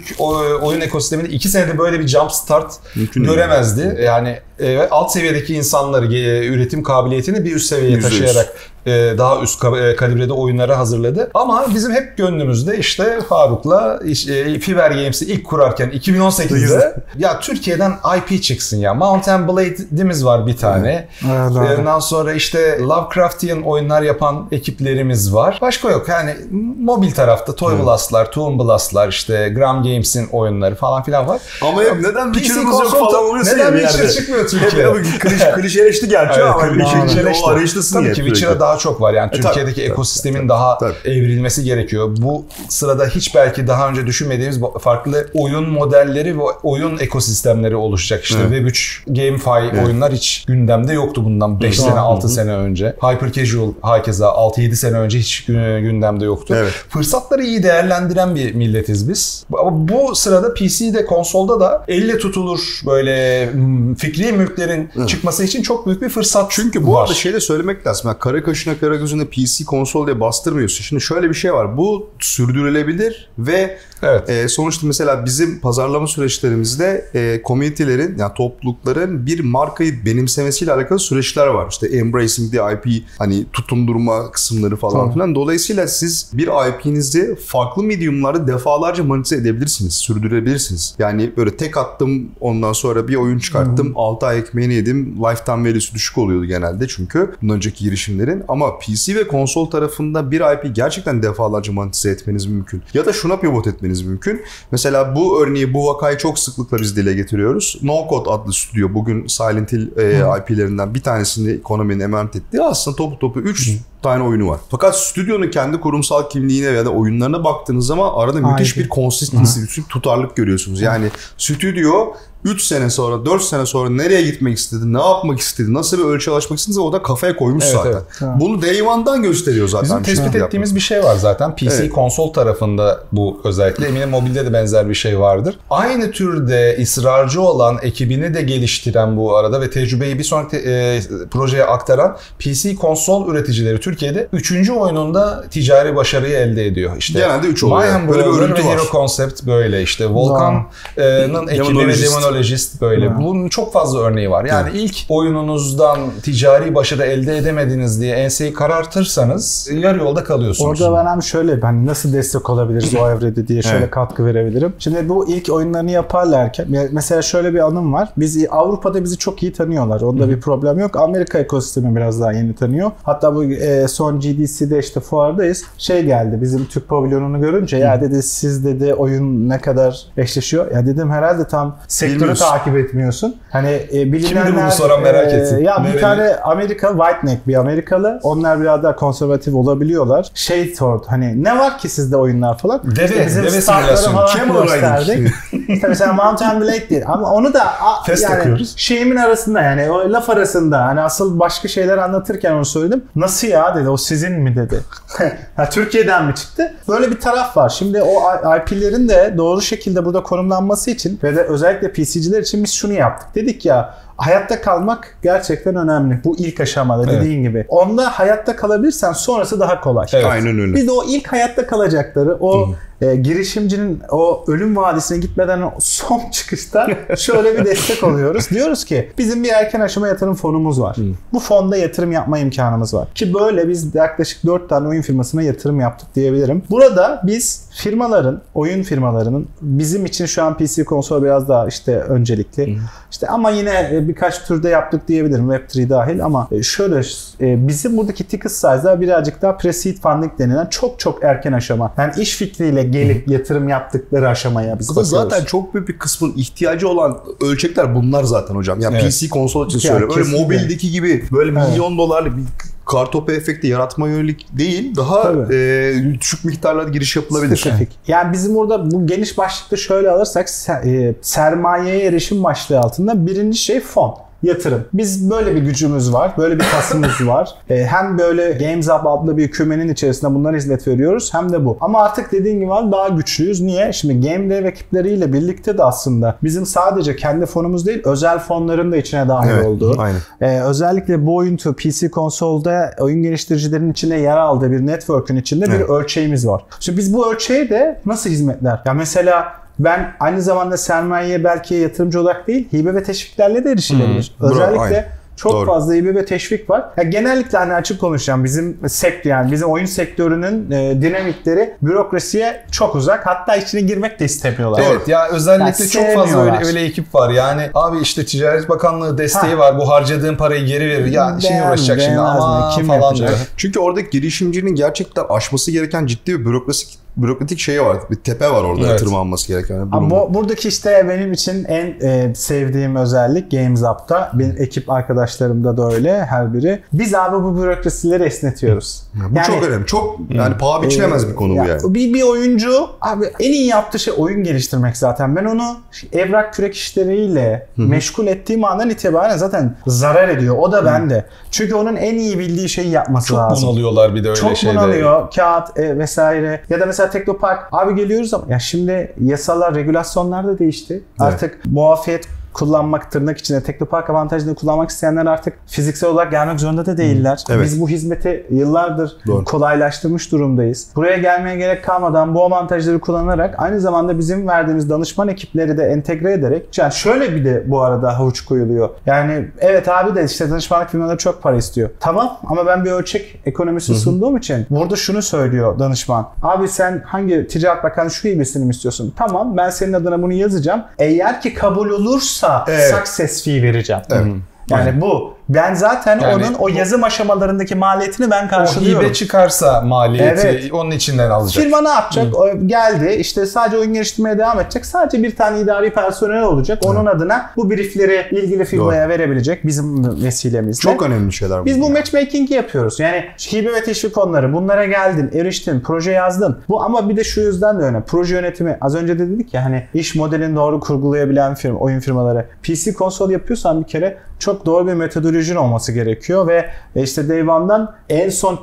oyun 0.62 0.80
ekosisteminde 0.80 1.28
iki 1.28 1.48
senede 1.61 1.79
böyle 1.79 2.00
bir 2.00 2.09
jump 2.09 2.33
start 2.33 2.73
Mümkün 2.97 3.25
değil. 3.25 3.35
göremezdi. 3.35 3.99
Yani 4.02 4.40
e, 4.61 4.88
alt 4.90 5.12
seviyedeki 5.12 5.55
insanları 5.55 6.14
e, 6.17 6.47
üretim 6.47 6.83
kabiliyetini 6.83 7.45
bir 7.45 7.57
üst 7.57 7.67
seviyeye 7.67 7.97
Yüzde 7.97 8.09
yüz. 8.09 8.21
taşıyarak 8.21 8.52
e, 8.87 9.19
daha 9.19 9.40
üst 9.40 9.64
e, 9.64 9.97
kalibrede 9.97 10.33
oyunlara 10.33 10.79
hazırladı. 10.79 11.31
Ama 11.35 11.67
bizim 11.75 11.93
hep 11.93 12.17
gönlümüzde 12.17 12.79
işte 12.79 13.19
Faruk'la 13.29 14.00
e, 14.05 14.59
Fiber 14.59 14.90
Games'i 14.90 15.25
ilk 15.33 15.47
kurarken 15.47 15.90
2018'de 15.90 16.95
ya 17.19 17.40
Türkiye'den 17.40 17.93
IP 18.19 18.43
çıksın 18.43 18.76
ya. 18.76 18.95
Mountain 18.95 19.49
Blade'imiz 19.49 20.25
var 20.25 20.47
bir 20.47 20.57
tane. 20.57 21.09
Evet, 21.26 21.55
doğru. 21.55 21.81
Ondan 21.81 22.00
sonra 22.00 22.33
işte 22.33 22.79
Lovecraftian 22.81 23.62
oyunlar 23.62 24.02
yapan 24.02 24.49
ekiplerimiz 24.52 25.35
var. 25.35 25.59
Başka 25.61 25.90
yok. 25.90 26.09
Yani 26.09 26.37
mobil 26.81 27.12
tarafta 27.12 27.55
Toy 27.55 27.85
Blast'lar, 27.85 28.33
Toon 28.33 28.59
Blast'lar, 28.59 29.09
işte 29.09 29.49
Gram 29.57 29.83
Games'in 29.83 30.26
oyunları 30.29 30.75
falan 30.75 31.02
filan 31.02 31.29
var. 31.29 31.40
Ama 31.62 31.83
hep 31.83 31.97
neden 32.00 32.33
Witcher'ımız 32.33 32.79
yok 32.81 32.90
falan 32.90 33.25
oluyorsa 33.25 33.57
Neden 33.57 33.75
bir 33.75 33.81
yerde. 33.81 34.11
çıkmıyor 34.11 34.49
Ama 34.87 35.02
kliş, 35.19 35.42
klişeleşti 35.54 36.09
gerçi 36.09 36.40
Evet, 36.40 36.50
ama 36.54 36.69
klişeleşti. 36.69 37.07
klişeleşti. 37.07 37.45
O 37.45 37.49
arayıştasın 37.49 38.02
Tabii 38.02 38.12
ki. 38.14 38.21
Witcher'a 38.25 38.61
daha 38.61 38.78
çok 38.78 39.00
var. 39.00 39.12
Yani 39.12 39.28
E, 39.33 39.40
Türkiye'deki 39.40 39.80
tabii, 39.80 39.90
ekosistemin 39.92 40.38
tabii, 40.38 40.49
daha 40.49 40.78
tabii. 40.78 40.95
evrilmesi 41.04 41.64
gerekiyor. 41.64 42.16
Bu 42.21 42.45
sırada 42.69 43.07
hiç 43.07 43.35
belki 43.35 43.66
daha 43.66 43.88
önce 43.88 44.07
düşünmediğimiz 44.07 44.61
farklı 44.80 45.26
oyun 45.35 45.71
modelleri 45.71 46.38
ve 46.38 46.42
oyun 46.62 46.99
ekosistemleri 46.99 47.76
oluşacak. 47.76 48.25
İşte 48.25 48.38
Evet. 48.40 48.50
Web 48.50 48.66
3, 48.66 49.02
GameFi 49.07 49.80
oyunlar 49.85 50.12
hiç 50.12 50.45
gündemde 50.47 50.92
yoktu 50.92 51.25
bundan 51.25 51.61
5 51.61 51.80
sene, 51.80 51.99
6 52.00 52.28
sene 52.28 52.52
önce. 52.52 52.97
Hyper 53.02 53.33
Casual 53.33 53.73
hakeza 53.83 54.26
6-7 54.26 54.76
sene 54.76 54.97
önce 54.99 55.19
hiç 55.19 55.45
gü- 55.49 55.80
gündemde 55.80 56.25
yoktu. 56.25 56.54
Evet. 56.59 56.73
Fırsatları 56.88 57.42
iyi 57.42 57.62
değerlendiren 57.62 58.35
bir 58.35 58.54
milletiz 58.54 59.09
biz. 59.09 59.45
Ama 59.61 59.88
bu 59.88 60.14
sırada 60.14 60.54
PC'de, 60.54 61.04
konsolda 61.07 61.61
da 61.61 61.85
elle 61.88 62.19
tutulur 62.19 62.61
böyle 62.87 63.49
hmm, 63.52 63.95
fikri 63.95 64.33
mülklerin 64.40 65.06
çıkması 65.06 65.44
için 65.44 65.62
çok 65.62 65.87
büyük 65.87 66.02
bir 66.02 66.09
fırsat 66.09 66.50
Çünkü 66.50 66.87
bu 66.87 66.94
var. 66.94 67.02
arada 67.02 67.14
şey 67.14 67.32
de 67.32 67.40
söylemek 67.40 67.87
lazım. 67.87 68.09
Yani 68.09 68.18
kara 68.18 68.42
kaşına 68.42 68.78
kara 68.78 68.97
gözüne 68.97 69.25
PC 69.25 69.64
konsol 69.64 70.06
diye 70.06 70.20
bastırmıyorsun. 70.20 70.85
Şimdi 70.85 71.02
şöyle 71.02 71.28
bir 71.28 71.35
şey 71.35 71.52
var. 71.54 71.76
Bu 71.76 72.11
sürdürülebilir 72.18 73.30
ve 73.38 73.78
Evet. 74.02 74.30
e, 74.30 74.49
sonuçta 74.49 74.87
mesela 74.87 75.25
bizim 75.25 75.61
pazarlama 75.61 76.06
süreçlerimizde 76.06 77.11
e, 77.14 77.42
community'lerin 77.47 78.18
yani 78.18 78.32
toplulukların 78.35 79.26
bir 79.26 79.40
markayı 79.40 80.04
benimsemesiyle 80.04 80.73
alakalı 80.73 80.99
süreçler 80.99 81.47
var. 81.47 81.66
İşte 81.70 81.87
embracing 81.87 82.52
the 82.52 82.59
IP 82.59 83.04
hani 83.18 83.47
tutundurma 83.52 84.30
kısımları 84.30 84.76
falan 84.76 84.92
Tamam. 84.92 85.12
filan. 85.12 85.35
Dolayısıyla 85.35 85.87
siz 85.88 86.30
bir 86.32 86.49
IP'nizi 86.68 87.37
farklı 87.47 87.82
medium'larda 87.82 88.47
defalarca 88.47 89.04
monetize 89.04 89.37
edebilirsiniz. 89.37 89.94
Sürdürebilirsiniz. 89.94 90.94
Yani 90.99 91.32
böyle 91.37 91.56
tek 91.56 91.76
attım 91.76 92.28
ondan 92.40 92.73
sonra 92.73 93.09
bir 93.09 93.14
oyun 93.16 93.38
çıkarttım. 93.38 93.92
6 93.97 94.26
ay 94.26 94.29
ekmeğini 94.34 94.75
yedim. 94.75 95.16
Lifetime 95.16 95.68
value'su 95.68 95.94
düşük 95.94 96.18
oluyordu 96.18 96.44
genelde 96.44 96.88
çünkü 96.88 97.34
bundan 97.42 97.56
önceki 97.56 97.84
girişimlerin. 97.84 98.44
Ama 98.49 98.78
PC 98.78 99.14
ve 99.14 99.28
konsol 99.28 99.70
tarafında 99.70 100.30
bir 100.30 100.40
IP 100.40 100.76
gerçekten 100.76 101.22
defalarca 101.22 101.72
monetize 101.72 102.10
etmeniz 102.10 102.46
mümkün. 102.46 102.82
Ya 102.94 103.06
da 103.06 103.12
şuna 103.12 103.37
pivot 103.37 103.66
etmeniz 103.66 104.02
mümkün. 104.02 104.42
Mesela 104.70 105.16
bu 105.16 105.42
örneği, 105.42 105.75
bu 105.75 105.87
vakayı 105.87 106.18
çok 106.18 106.38
sıklıkla 106.38 106.78
biz 106.78 106.96
dile 106.96 107.14
getiriyoruz. 107.14 107.78
No 107.82 108.08
Code 108.08 108.30
adlı 108.30 108.52
stüdyo 108.52 108.94
bugün 108.94 109.26
Silent 109.26 109.72
Hill 109.72 109.99
e, 109.99 110.38
IP'lerinden 110.38 110.94
bir 110.94 111.02
tanesini 111.02 111.50
ekonominin 111.50 112.00
emanet 112.00 112.37
ettiği 112.37 112.62
aslında 112.62 112.96
topu 112.96 113.18
topu 113.18 113.40
3 113.40 113.78
tane 114.02 114.23
oyunu 114.23 114.49
var. 114.49 114.61
Fakat 114.71 114.99
stüdyonun 114.99 115.50
kendi 115.50 115.80
kurumsal 115.80 116.28
kimliğine 116.28 116.66
ya 116.66 116.85
da 116.85 116.90
oyunlarına 116.90 117.45
baktığınız 117.45 117.87
zaman 117.87 118.12
arada 118.14 118.38
müthiş 118.40 118.76
Aynen. 118.76 118.85
bir 118.88 118.95
consistency, 118.95 119.61
bir 119.80 119.87
tutarlık 119.88 120.37
görüyorsunuz. 120.37 120.80
Yani 120.80 121.07
stüdyo 121.38 122.12
3 122.45 122.62
sene 122.62 122.90
sonra, 122.90 123.25
4 123.26 123.42
sene 123.42 123.66
sonra 123.66 123.90
nereye 123.90 124.23
gitmek 124.23 124.59
istedi, 124.59 124.92
ne 124.92 125.00
yapmak 125.00 125.40
istedi, 125.40 125.75
nasıl 125.75 125.99
bir 125.99 126.04
ölçü 126.04 126.30
ulaşmak 126.30 126.59
istedi 126.59 126.80
o 126.80 126.92
da 126.92 127.02
kafaya 127.02 127.37
koymuş 127.37 127.64
Evet, 127.64 127.75
zaten. 127.75 127.90
evet. 127.92 128.40
Bunu 128.40 128.62
Day 128.62 128.83
One'dan 128.83 129.23
gösteriyor 129.23 129.69
zaten. 129.69 129.85
Bizim 129.85 130.02
tespit 130.02 130.25
şekilde 130.25 130.45
ettiğimiz 130.45 130.75
bir 130.75 130.80
şey 130.80 131.04
var 131.04 131.16
zaten. 131.16 131.57
PC 131.57 131.66
Evet. 131.71 131.92
konsol 131.92 132.33
tarafında 132.33 133.01
bu 133.12 133.40
özellikle. 133.44 133.87
Eminim 133.87 134.11
mobilde 134.11 134.46
de 134.46 134.53
benzer 134.53 134.88
bir 134.88 134.94
şey 134.94 135.20
vardır. 135.20 135.59
Aynı 135.70 136.11
türde 136.11 136.79
ısrarcı 136.83 137.40
olan, 137.40 137.79
ekibini 137.83 138.35
de 138.35 138.42
geliştiren 138.42 139.16
bu 139.16 139.37
arada 139.37 139.61
ve 139.61 139.70
tecrübeyi 139.70 140.18
bir 140.18 140.24
sonraki 140.24 140.57
e, 140.57 141.01
projeye 141.31 141.64
aktaran 141.64 142.16
PC 142.38 142.74
konsol 142.74 143.29
üreticileri 143.29 143.81
Türkiye'de 143.90 144.29
3. 144.33 144.70
oyununda 144.70 145.44
ticari 145.50 145.96
başarıyı 145.96 146.37
elde 146.37 146.66
ediyor. 146.66 146.92
İşte 146.98 147.18
Genelde 147.18 147.46
üç 147.46 147.64
oluyor. 147.64 147.79
Mayhem 147.79 148.09
Böyle 148.09 148.22
bir 148.22 148.29
örüntü 148.29 148.64
var. 148.64 148.72
Hero 148.72 148.83
Concept 148.92 149.46
böyle. 149.46 149.83
İşte 149.83 150.07
Volkan'ın 150.07 151.48
ekibi 151.48 151.88
ve 151.88 152.03
Demonologist. 152.03 152.81
Böyle. 152.81 153.16
Bunun 153.16 153.48
çok 153.48 153.72
fazla 153.72 154.00
örneği 154.00 154.31
var. 154.31 154.44
Yani 154.44 154.70
ilk 154.74 154.96
oyununuzdan 155.09 155.98
ticari 156.22 156.74
başarı 156.74 157.03
elde 157.03 157.37
edemediniz 157.37 158.00
diye 158.00 158.16
enseyi 158.16 158.53
karartırsanız 158.53 159.68
yarı 159.72 159.98
yolda 159.98 160.24
kalıyorsunuz. 160.24 160.81
Orada 160.81 160.96
ben 160.96 161.11
hem 161.11 161.22
şöyle 161.22 161.62
ben 161.62 161.87
nasıl 161.87 162.12
destek 162.12 162.50
olabiliriz 162.50 162.94
o 162.94 163.11
evrede 163.11 163.48
diye 163.48 163.62
şöyle 163.62 163.79
Evet. 163.79 163.90
katkı 163.90 164.24
verebilirim. 164.24 164.72
Şimdi 164.79 165.09
bu 165.09 165.29
ilk 165.29 165.50
oyunlarını 165.53 165.90
yaparlarken 165.90 166.66
ya 166.70 166.83
mesela 166.92 167.22
şöyle 167.22 167.55
bir 167.55 167.59
anım 167.59 167.92
var. 167.92 168.09
Biz 168.16 168.46
Avrupa'da 168.50 169.05
bizi 169.05 169.18
çok 169.18 169.42
iyi 169.42 169.53
tanıyorlar. 169.53 170.00
Onda 170.00 170.29
bir 170.29 170.40
problem 170.40 170.79
yok. 170.79 170.96
Amerika 170.96 171.38
ekosistemi 171.38 171.96
biraz 171.96 172.20
daha 172.20 172.33
yeni 172.33 172.55
tanıyor. 172.55 172.90
Hatta 173.03 173.35
bu 173.35 173.44
e, 173.44 173.80
son 173.88 174.21
GDC'de 174.21 174.79
işte 174.79 175.01
fuardayız. 175.01 175.64
Şey 175.79 176.05
geldi 176.05 176.38
bizim 176.40 176.64
Türk 176.66 176.88
pavilyonunu 176.88 177.40
görünce 177.40 177.77
ya 177.77 178.01
dedi 178.01 178.23
siz 178.23 178.64
dedi 178.64 178.95
oyun 178.95 179.49
ne 179.49 179.59
kadar 179.59 180.03
eşleşiyor. 180.16 180.71
Ya 180.71 180.87
dedim 180.87 181.11
herhalde 181.11 181.45
tam 181.45 181.77
sektörü 181.88 182.35
takip 182.35 182.77
etmiyorsun. 182.77 183.37
Hani 183.51 183.83
e, 183.93 184.12
bilinenler... 184.12 184.47
Kimdi 184.47 184.61
bunu 184.61 184.71
soran 184.71 185.03
merak 185.03 185.33
ettim. 185.33 185.62
Ya 185.62 185.79
bir 185.79 185.88
Nereli? 185.88 186.01
tane 186.01 186.37
Amerika 186.37 186.88
White 186.88 187.27
Neck 187.27 187.49
bir 187.49 187.55
Amerikalı. 187.55 188.21
Onlar 188.23 188.61
biraz 188.61 188.83
daha 188.83 188.97
konservatif 188.97 189.55
olabiliyorlar. 189.55 190.31
Şey 190.35 190.75
sordu 190.75 191.07
hani 191.09 191.45
ne 191.45 191.59
var 191.59 191.79
ki 191.79 191.88
sizde 191.88 192.16
oyunlar 192.16 192.59
falan. 192.59 192.81
Deve, 192.97 193.05
İşte 193.05 193.27
bizim 193.27 193.43
deve 193.43 193.61
simülasyonu. 193.61 194.27
Camel 194.37 194.62
gösterdik. 194.62 195.33
işte 195.69 195.88
mesela 195.88 196.12
Mountain 196.12 196.61
Blade 196.61 196.90
değil. 196.90 197.03
Ama 197.07 197.33
onu 197.33 197.55
da 197.55 197.64
a, 197.64 198.03
Fest 198.07 198.23
yani 198.23 198.35
takıyoruz. 198.35 198.75
şeyimin 198.77 199.16
arasında 199.16 199.62
yani 199.62 199.90
o 199.90 200.12
laf 200.12 200.31
arasında 200.31 200.85
hani 200.87 201.01
asıl 201.01 201.38
başka 201.40 201.69
şeyler 201.69 201.99
anlatırken 201.99 202.53
onu 202.53 202.64
söyledim. 202.64 203.05
Nasıl 203.16 203.49
ya 203.49 203.69
dedi 203.76 203.88
o 203.88 203.96
sizin 203.96 204.33
mi 204.33 204.56
dedi. 204.56 204.80
ha, 205.56 205.70
Türkiye'den 205.70 206.26
mi 206.26 206.35
çıktı? 206.35 206.74
Böyle 206.88 207.11
bir 207.11 207.20
taraf 207.20 207.56
var. 207.56 207.68
Şimdi 207.68 208.02
o 208.02 208.22
IP'lerin 208.56 209.09
de 209.09 209.35
doğru 209.37 209.62
şekilde 209.62 210.04
burada 210.04 210.22
konumlanması 210.22 210.90
için 210.90 211.18
ve 211.22 211.37
de 211.37 211.42
özellikle 211.42 211.92
PC'ciler 211.92 212.42
için 212.42 212.64
biz 212.64 212.72
şunu 212.72 212.92
yaptık. 212.92 213.35
Dedik 213.35 213.66
ya 213.66 213.94
hayatta 214.16 214.61
kalmak 214.61 215.16
gerçekten 215.22 215.76
önemli. 215.76 216.20
Bu 216.24 216.37
ilk 216.38 216.61
aşamada 216.61 217.04
Evet. 217.11 217.20
dediğin 217.20 217.42
gibi. 217.42 217.64
Onda 217.68 218.11
hayatta 218.11 218.56
kalabilirsen 218.56 219.12
sonrası 219.12 219.61
daha 219.61 219.80
kolay. 219.80 220.06
Evet. 220.12 220.24
Aynen 220.24 220.59
öyle. 220.59 220.74
Biz 220.74 220.87
de 220.87 220.92
o 220.92 221.04
ilk 221.04 221.33
hayatta 221.33 221.66
kalacakları, 221.66 222.37
o 222.40 222.74
e, 223.00 223.16
girişimcinin 223.16 224.02
o 224.10 224.44
ölüm 224.46 224.76
vadisine 224.76 225.18
gitmeden 225.18 225.72
son 225.78 226.22
çıkışta 226.32 226.86
şöyle 227.16 227.58
bir 227.58 227.64
destek 227.64 228.04
oluyoruz. 228.04 228.50
Diyoruz 228.50 228.84
ki 228.84 229.12
bizim 229.18 229.44
bir 229.44 229.48
erken 229.48 229.80
aşama 229.80 230.08
yatırım 230.08 230.34
fonumuz 230.34 230.80
var. 230.80 230.96
Bu 231.32 231.40
fonda 231.40 231.76
yatırım 231.76 232.12
yapma 232.12 232.38
imkanımız 232.38 232.94
var. 232.94 233.08
Ki 233.14 233.34
böyle 233.34 233.68
biz 233.68 233.94
yaklaşık 233.94 234.46
4 234.46 234.68
tane 234.68 234.88
oyun 234.88 235.02
firmasına 235.02 235.42
yatırım 235.42 235.80
yaptık 235.80 236.08
diyebilirim. 236.14 236.62
Burada 236.70 237.22
biz 237.24 237.64
firmaların, 237.70 238.42
oyun 238.54 238.82
firmalarının 238.82 239.48
bizim 239.60 240.06
için 240.06 240.26
şu 240.26 240.44
an 240.44 240.56
PC 240.56 240.84
konsol 240.84 241.22
biraz 241.22 241.48
daha 241.48 241.66
işte 241.66 241.96
öncelikli. 241.96 242.78
İşte 243.10 243.28
ama 243.28 243.50
yine 243.50 243.90
e, 243.92 244.08
birkaç 244.08 244.44
türde 244.44 244.68
yaptık 244.68 245.08
diyebilirim 245.08 245.52
Web3 245.52 245.88
dahil 245.88 246.24
ama 246.24 246.48
e, 246.52 246.62
şöyle 246.62 247.00
e, 247.40 247.68
bizim 247.68 247.96
buradaki 247.96 248.24
ticket 248.24 248.52
size'lar 248.52 249.00
birazcık 249.00 249.42
daha 249.42 249.52
pre-seed 249.52 250.00
funding 250.00 250.38
denilen 250.38 250.66
çok 250.66 250.98
çok 250.98 251.24
erken 251.24 251.52
aşama. 251.52 251.92
Yani 251.98 252.12
iş 252.18 252.36
fikriyle 252.36 252.82
gelip 252.90 253.29
yatırım 253.29 253.68
yaptıkları 253.68 254.29
aşamaya 254.29 254.79
biz 254.79 254.88
bakıyoruz. 254.88 255.11
zaten 255.11 255.44
çok 255.44 255.74
büyük 255.74 255.88
bir 255.88 255.98
kısmın 255.98 256.33
ihtiyacı 256.37 256.88
olan 256.88 257.18
ölçekler 257.40 257.94
bunlar 257.94 258.24
zaten 258.24 258.55
hocam. 258.55 258.81
Yani 258.81 258.98
Evet. 259.00 259.20
PC 259.20 259.29
konsol 259.29 259.66
için 259.66 259.79
söylüyorum. 259.79 260.11
Öyle 260.16 260.22
kesinlikle. 260.22 260.44
mobildeki 260.44 260.90
gibi 260.90 261.24
böyle 261.33 261.50
milyon 261.50 261.98
dolarlık 261.98 262.37
bir 262.37 262.42
kartopu 262.87 263.33
efekti 263.33 263.66
yaratma 263.66 264.09
yönelik 264.09 264.46
değil. 264.59 264.96
Daha 264.96 265.22
Tabii. 265.22 265.55
e, 265.55 266.20
düşük 266.20 266.44
miktarlarda 266.44 266.90
giriş 266.90 267.16
yapılabilir. 267.16 267.57
Spesifik. 267.57 267.88
Yani 268.07 268.33
bizim 268.33 268.57
orada 268.57 268.90
bu 268.90 269.07
geniş 269.07 269.38
başlıkta 269.38 269.76
şöyle 269.76 270.11
alırsak 270.11 270.48
e, 270.85 271.14
sermayeye 271.22 272.05
erişim 272.05 272.44
başlığı 272.44 272.81
altında 272.81 273.26
birinci 273.26 273.59
şey 273.59 273.81
fon. 273.81 274.30
Yatırım. 274.42 274.85
Biz 274.92 275.31
böyle 275.31 275.55
bir 275.55 275.62
gücümüz 275.62 276.12
var. 276.12 276.33
Böyle 276.38 276.55
bir 276.55 276.64
kasımız 276.64 277.11
var. 277.26 277.55
E, 277.70 277.85
hem 277.85 278.18
böyle 278.18 278.53
Games 278.53 278.88
Up 278.88 279.07
adlı 279.07 279.37
bir 279.37 279.50
kümenin 279.50 279.88
içerisinde 279.88 280.35
bunlara 280.35 280.57
hizmet 280.57 280.88
veriyoruz 280.88 281.35
hem 281.35 281.53
de 281.53 281.64
bu. 281.64 281.79
Ama 281.81 282.03
artık 282.03 282.33
dediğin 282.33 282.61
gibi 282.61 282.70
daha 282.70 283.09
güçlüyüz. 283.09 283.61
Niye? 283.61 283.92
Şimdi 283.92 284.29
Game 284.29 284.50
Dev 284.50 284.64
ekipleriyle 284.64 285.33
birlikte 285.33 285.79
de 285.79 285.85
aslında 285.85 286.37
bizim 286.42 286.66
sadece 286.66 287.16
kendi 287.16 287.46
fonumuz 287.46 287.87
değil 287.87 288.03
özel 288.05 288.38
fonların 288.38 288.92
da 288.92 288.96
içine 288.96 289.29
dahil 289.29 289.50
Evet, 289.50 289.66
olduğu. 289.66 290.00
aynen. 290.00 290.18
Ee, 290.40 290.61
özellikle 290.61 291.26
bu 291.26 291.37
oyun 291.37 291.57
türü 291.57 291.74
PC 291.74 292.11
konsolda 292.11 292.90
oyun 293.00 293.22
geliştiricilerin 293.22 293.92
içine 293.92 294.20
yer 294.20 294.37
aldığı 294.37 294.70
bir 294.72 294.87
network'ün 294.87 295.37
içinde 295.37 295.66
bir 295.66 295.72
Evet. 295.72 295.90
ölçeğimiz 295.90 296.46
var. 296.46 296.62
Şimdi 296.81 296.98
biz 296.98 297.14
bu 297.14 297.33
ölçeğe 297.33 297.70
de 297.70 298.00
nasıl 298.07 298.31
hizmetler? 298.31 298.81
Ya 298.87 298.94
mesela 298.94 299.53
ben 299.78 300.12
aynı 300.20 300.42
zamanda 300.42 300.76
sermayeye 300.76 301.44
belki 301.44 301.74
yatırımcı 301.74 302.20
olarak 302.20 302.46
değil, 302.46 302.68
hibe 302.72 302.94
ve 302.94 303.02
teşviklerle 303.02 303.64
de 303.64 303.70
erişilebilir. 303.70 304.33
Bravo, 304.40 304.50
Özellikle 304.52 304.80
aynen. 304.80 305.06
çok 305.37 305.52
Doğru. 305.52 305.66
fazla 305.66 305.94
hibe 305.94 306.14
ve 306.14 306.24
teşvik 306.24 306.70
var. 306.70 306.85
Ya 306.96 307.02
genellikle 307.04 307.59
hani 307.59 307.74
açık 307.74 308.00
konuşacağım 308.00 308.44
bizim 308.44 308.78
sektör 308.88 309.30
yani 309.30 309.52
bizim 309.52 309.68
oyun 309.68 309.85
sektörünün 309.87 310.70
e, 310.70 311.02
dinamikleri 311.02 311.74
bürokrasiye 311.83 312.64
çok 312.70 312.94
uzak. 312.96 313.26
Hatta 313.26 313.56
içine 313.56 313.80
girmek 313.80 314.20
de 314.20 314.24
istemiyorlar. 314.24 314.83
Evet 314.90 315.09
ya 315.09 315.28
özellikle 315.28 315.64
Yani 315.85 315.90
çok 315.90 316.14
fazla 316.14 316.42
öyle, 316.42 316.66
öyle 316.66 316.80
ekip 316.80 317.14
var. 317.14 317.30
Yani 317.30 317.70
abi 317.74 317.98
işte 318.00 318.24
Ticaret 318.26 318.68
Bakanlığı 318.68 319.18
desteği 319.18 319.59
var. 319.59 319.78
Bu 319.78 319.88
harcadığın 319.90 320.37
parayı 320.37 320.66
geri 320.66 320.88
verir. 320.88 321.06
Ya 321.06 321.37
şimdi 321.40 321.54
Beğen- 321.54 321.68
uğraşacak 321.68 322.00
şimdi 322.00 322.18
ama 322.18 322.70
Kim 322.76 322.87
falan 322.87 323.00
yapacak? 323.00 323.28
diyor. 323.28 323.38
Çünkü 323.56 323.78
oradaki 323.78 324.11
girişimcinin 324.11 324.74
gerçekten 324.74 325.24
aşması 325.28 325.70
gereken 325.70 326.06
ciddi 326.06 326.40
bir 326.40 326.44
bürokratik 326.44 326.99
bürokratik 327.16 327.59
şeyi 327.59 327.83
var. 327.83 327.96
Bir 328.11 328.16
tepe 328.16 328.51
var 328.51 328.62
orada 328.64 328.87
Evet. 328.87 328.99
tırmanması 328.99 329.49
gereken. 329.49 329.75
Ama 329.79 329.92
durumu. 329.92 330.11
bu, 330.11 330.35
buradaki 330.35 330.68
işte 330.68 331.07
benim 331.09 331.33
için 331.33 331.64
en 331.64 331.87
e, 332.09 332.35
sevdiğim 332.35 332.96
özellik 332.96 333.51
Games 333.51 333.83
Up'ta. 333.83 334.31
Benim 334.35 334.57
ekip 334.59 334.90
arkadaşlarımda 334.90 335.77
da 335.77 335.92
öyle 335.92 336.25
her 336.25 336.55
biri. 336.55 336.83
Biz 336.92 337.14
abi 337.14 337.44
bu 337.44 337.57
bürokrasileri 337.62 338.23
esnetiyoruz. 338.23 339.03
bu 339.31 339.42
çok 339.46 339.62
önemli. 339.62 339.87
Çok 339.87 340.20
yani 340.31 340.59
paha 340.59 340.83
biçilemez 340.83 341.29
bir 341.29 341.35
konu 341.35 341.53
bu 341.53 341.57
Ya, 341.57 341.64
yani. 341.64 341.94
Bir, 341.94 342.14
bir 342.14 342.23
oyuncu 342.23 342.73
abi 343.01 343.25
en 343.40 343.53
iyi 343.53 343.66
yaptığı 343.66 343.99
şey 343.99 344.14
oyun 344.16 344.42
geliştirmek 344.42 344.96
zaten. 344.96 345.37
Ben 345.37 345.44
onu 345.44 345.77
evrak 346.12 346.55
kürek 346.55 346.75
işleriyle 346.75 347.66
meşgul 347.77 348.27
ettiğim 348.27 348.64
andan 348.64 348.90
itibaren 348.90 349.37
zaten 349.37 349.77
zarar 349.87 350.29
ediyor. 350.29 350.57
O 350.59 350.73
da 350.73 350.85
bende. 350.85 351.25
Çünkü 351.51 351.75
onun 351.75 351.96
en 351.96 352.14
iyi 352.14 352.38
bildiği 352.38 352.68
şeyi 352.68 352.88
yapması 352.90 353.29
Çok 353.29 353.38
lazım. 353.38 353.68
bunalıyorlar 353.68 354.14
bir 354.14 354.25
de 354.25 354.29
öyle 354.29 354.40
Çok 354.40 354.57
şeyde. 354.57 354.75
bunalıyor. 354.77 355.31
Kağıt 355.37 355.79
e, 355.79 355.99
vesaire. 355.99 356.61
Ya 356.70 356.81
da 356.81 356.87
mesela 356.87 356.99
Teknopark 357.10 357.68
abi 357.72 357.94
geliyoruz 357.94 358.34
ama 358.34 358.44
ya 358.48 358.58
şimdi 358.58 359.14
yasalar, 359.20 359.74
regülasyonlar 359.74 360.46
da 360.46 360.58
değişti. 360.58 361.02
Artık 361.18 361.58
muafiyet 361.66 362.28
kullanmak 362.52 363.12
tırnak 363.12 363.38
içinde 363.38 363.62
Teknopark 363.62 364.10
avantajını 364.10 364.54
kullanmak 364.54 364.90
isteyenler 364.90 365.26
artık 365.26 365.54
fiziksel 365.66 366.10
olarak 366.10 366.30
gelmek 366.30 366.60
zorunda 366.60 366.86
da 366.86 366.96
değiller. 366.96 367.44
Evet. 367.50 367.64
Biz 367.64 367.80
bu 367.80 367.88
hizmeti 367.88 368.46
yıllardır 368.50 369.16
Doğru. 369.26 369.44
kolaylaştırmış 369.44 370.32
durumdayız. 370.32 370.88
Buraya 370.96 371.16
gelmeye 371.16 371.56
gerek 371.56 371.84
kalmadan 371.84 372.34
bu 372.34 372.44
avantajları 372.44 373.00
kullanarak 373.00 373.54
aynı 373.58 373.80
zamanda 373.80 374.18
bizim 374.18 374.48
verdiğimiz 374.48 374.90
danışman 374.90 375.28
ekipleri 375.28 375.78
de 375.78 375.84
entegre 375.84 376.32
ederek 376.32 376.78
yani 376.78 376.92
şöyle 376.92 377.34
bir 377.34 377.44
de 377.44 377.64
bu 377.66 377.82
arada 377.82 378.18
havuç 378.18 378.40
koyuluyor. 378.40 378.88
Yani 379.06 379.48
evet 379.58 379.88
abi 379.88 380.14
de 380.14 380.24
işte 380.24 380.50
danışmanlık 380.50 380.90
firmaları 380.90 381.18
çok 381.18 381.42
para 381.42 381.56
istiyor. 381.56 381.90
Tamam 382.00 382.38
ama 382.46 382.66
ben 382.66 382.84
bir 382.84 382.90
ölçek 382.90 383.40
ekonomisi 383.46 383.94
sunduğum 383.94 384.36
için 384.36 384.66
burada 384.70 384.96
şunu 384.96 385.22
söylüyor 385.22 385.78
danışman. 385.78 386.28
Abi 386.42 386.68
sen 386.68 387.02
hangi 387.06 387.46
Ticaret 387.46 387.84
Bakanı 387.84 388.10
şu 388.10 388.28
hibesini 388.28 388.64
mi 388.64 388.70
istiyorsun? 388.70 389.14
Tamam 389.16 389.56
ben 389.56 389.70
senin 389.70 389.92
adına 389.92 390.22
bunu 390.22 390.32
yazacağım. 390.32 390.82
Eğer 390.98 391.40
ki 391.40 391.54
kabul 391.54 391.90
olursa 391.90 392.39
Evet. 392.68 392.94
success 392.94 393.44
fee 393.44 393.62
vereceğim. 393.62 394.03
Evet. 394.12 394.26
Yani 394.70 395.00
bu. 395.00 395.39
Ben 395.54 395.74
zaten 395.74 396.20
Yani 396.20 396.34
onun 396.34 396.54
o 396.54 396.68
yazım 396.68 397.04
aşamalarındaki 397.04 397.74
maliyetini 397.74 398.30
ben 398.30 398.46
O 398.46 398.50
karşılıyorum. 398.50 399.02
hibe 399.04 399.12
çıkarsa 399.12 399.80
maliyeti 399.80 400.46
Evet. 400.48 400.72
onun 400.72 400.90
içinden 400.90 401.30
alacak. 401.30 401.64
Firma 401.64 401.80
ne 401.80 401.88
yapacak? 401.88 402.36
O 402.36 402.48
geldi 402.66 403.16
işte 403.18 403.46
sadece 403.46 403.78
oyun 403.78 403.92
geliştirmeye 403.94 404.38
devam 404.38 404.60
edecek. 404.60 404.86
Sadece 404.86 405.22
bir 405.22 405.36
tane 405.36 405.60
idari 405.60 405.94
personel 405.94 406.42
olacak. 406.42 406.78
Onun 406.84 407.06
adına 407.06 407.50
bu 407.56 407.70
briefleri 407.70 408.26
ilgili 408.36 408.64
firmaya 408.64 409.08
verebilecek 409.08 409.66
bizim 409.66 410.04
vesilemizle. 410.24 410.80
Çok 410.92 411.02
önemli 411.02 411.32
şeyler 411.32 411.64
Biz 411.64 411.78
bu 411.80 411.82
bunlar. 411.82 411.98
matchmaking'i 411.98 412.54
yapıyoruz. 412.54 413.00
Yani 413.00 413.24
hibe 413.52 413.72
ve 413.72 413.82
teşvik 413.84 414.14
fonları 414.14 414.52
bunlara 414.52 414.84
geldin, 414.84 415.30
eriştin, 415.34 415.80
proje 415.80 416.10
yazdın. 416.12 416.58
Bu 416.68 416.82
ama 416.82 417.08
bir 417.08 417.16
de 417.16 417.24
şu 417.24 417.40
yüzden 417.40 417.78
de 417.78 417.82
önemli. 417.82 418.04
Proje 418.04 418.34
yönetimi 418.34 418.78
az 418.80 418.94
önce 418.94 419.18
de 419.18 419.30
dedik 419.30 419.54
ya 419.54 419.64
hani 419.64 419.86
iş 419.94 420.14
modelini 420.14 420.56
doğru 420.56 420.80
kurgulayabilen 420.80 421.54
firma, 421.54 421.78
oyun 421.78 422.00
firmaları. 422.00 422.46
PC 422.62 422.94
konsol 422.94 423.30
yapıyorsan 423.30 423.80
bir 423.84 423.88
kere 423.88 424.16
çok 424.38 424.66
doğru 424.66 424.86
bir 424.86 424.92
metodolojin 425.40 425.57
olması 425.57 425.92
gerekiyor 425.92 426.46
ve 426.48 426.70
işte 426.94 427.29
Day 427.29 427.42
One'dan 427.42 427.94
en 428.09 428.31
son 428.31 428.61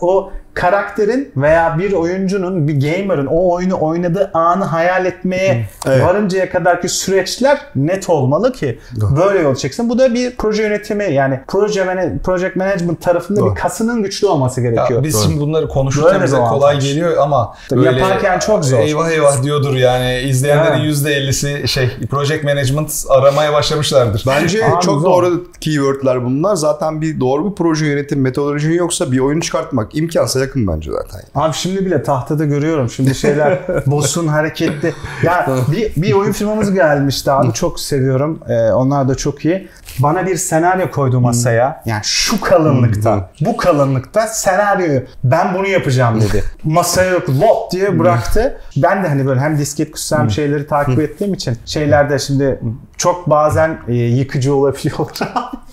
o 0.00 0.32
karakterin 0.60 1.32
veya 1.36 1.76
bir 1.78 1.92
oyuncunun, 1.92 2.68
bir 2.68 2.74
gamer'ın 2.80 3.26
o 3.26 3.52
oyunu 3.54 3.78
oynadığı 3.80 4.30
anı 4.34 4.64
hayal 4.64 5.06
etmeye 5.06 5.66
Evet. 5.86 6.04
varıncaya 6.04 6.50
kadarki 6.50 6.88
süreçler 6.88 7.58
net 7.76 8.10
olmalı 8.10 8.52
ki 8.52 8.78
böyle 9.16 9.38
yol 9.38 9.54
çeksin. 9.54 9.88
Bu 9.88 9.98
da 9.98 10.14
bir 10.14 10.36
proje 10.36 10.62
yönetimi 10.62 11.12
yani 11.12 11.40
proje 11.48 12.18
project 12.24 12.56
management 12.56 13.02
tarafında 13.02 13.40
Doğru. 13.40 13.50
bir 13.50 13.60
kasının 13.60 14.02
güçlü 14.02 14.26
olması 14.26 14.60
Ya 14.60 14.70
gerekiyor. 14.70 15.02
biz 15.04 15.14
Doğru. 15.14 15.22
şimdi 15.22 15.40
bunları 15.40 15.68
konuşurken 15.68 16.12
Böyle 16.14 16.24
bize 16.24 16.36
kolay 16.36 16.70
avantaj. 16.72 16.84
geliyor 16.88 17.16
ama 17.16 17.54
Tabii 17.68 17.80
böyle 17.84 18.00
yaparken 18.00 18.38
çok 18.38 18.64
zor. 18.64 18.78
Eyvah 18.78 19.10
eyvah 19.10 19.42
diyordur 19.42 19.74
yani 19.74 20.18
izleyenlerin 20.18 20.78
Ha. 20.78 20.84
%50'si 20.84 21.68
şey 21.68 21.90
project 22.10 22.44
management 22.44 23.04
aramaya 23.08 23.52
başlamışlardır. 23.52 24.24
Bence 24.26 24.64
Abi 24.66 24.80
çok 24.84 25.00
zor. 25.00 25.04
doğru 25.10 25.46
keywordler 25.60 26.24
bunlar. 26.24 26.54
Zaten 26.56 27.00
bir 27.00 27.20
doğru 27.20 27.50
bir 27.50 27.54
proje 27.54 27.86
yönetim 27.86 28.20
metodolojin 28.20 28.72
yoksa 28.72 29.12
bir 29.12 29.18
oyunu 29.18 29.40
çıkartmak 29.40 29.96
imkansa 29.96 30.40
yakın 30.48 30.66
bence 30.66 30.90
zaten. 30.90 31.20
Abi 31.34 31.54
şimdi 31.54 31.86
bile 31.86 32.02
tahtada 32.02 32.44
görüyorum. 32.44 32.90
Şimdi 32.90 33.14
şeyler 33.14 33.58
boss'un 33.86 34.26
hareketli. 34.26 34.94
Ya 35.22 35.48
bir, 35.72 36.02
bir 36.02 36.12
oyun 36.12 36.32
firmamız 36.32 36.72
gelmişti 36.72 37.30
abi. 37.30 37.52
Çok 37.52 37.80
seviyorum. 37.80 38.40
Ee, 38.48 38.72
onlar 38.72 39.08
da 39.08 39.14
çok 39.14 39.44
iyi. 39.44 39.68
Bana 39.98 40.26
bir 40.26 40.36
senaryo 40.36 40.90
koydu 40.90 41.20
masaya. 41.20 41.82
Yani 41.86 42.00
şu 42.04 42.40
kalınlıkta, 42.40 43.30
bu 43.40 43.56
kalınlıkta 43.56 44.26
senaryoyu 44.26 45.02
ben 45.24 45.54
bunu 45.54 45.68
yapacağım 45.68 46.20
dedi. 46.20 46.44
Masaya 46.64 47.10
yok 47.10 47.28
lop 47.28 47.72
diye 47.72 47.98
bıraktı. 47.98 48.60
Ben 48.76 49.04
de 49.04 49.08
hani 49.08 49.26
böyle 49.26 49.40
hem 49.40 49.58
disket 49.58 49.90
kutsam 49.90 50.20
hem 50.20 50.30
şeyleri 50.30 50.66
takip 50.66 51.00
ettiğim 51.00 51.34
için 51.34 51.56
şeylerde 51.66 52.18
şimdi 52.18 52.60
çok 52.96 53.30
bazen 53.30 53.78
e, 53.88 53.94
yıkıcı 53.94 54.54
olabiliyorlar. 54.54 55.08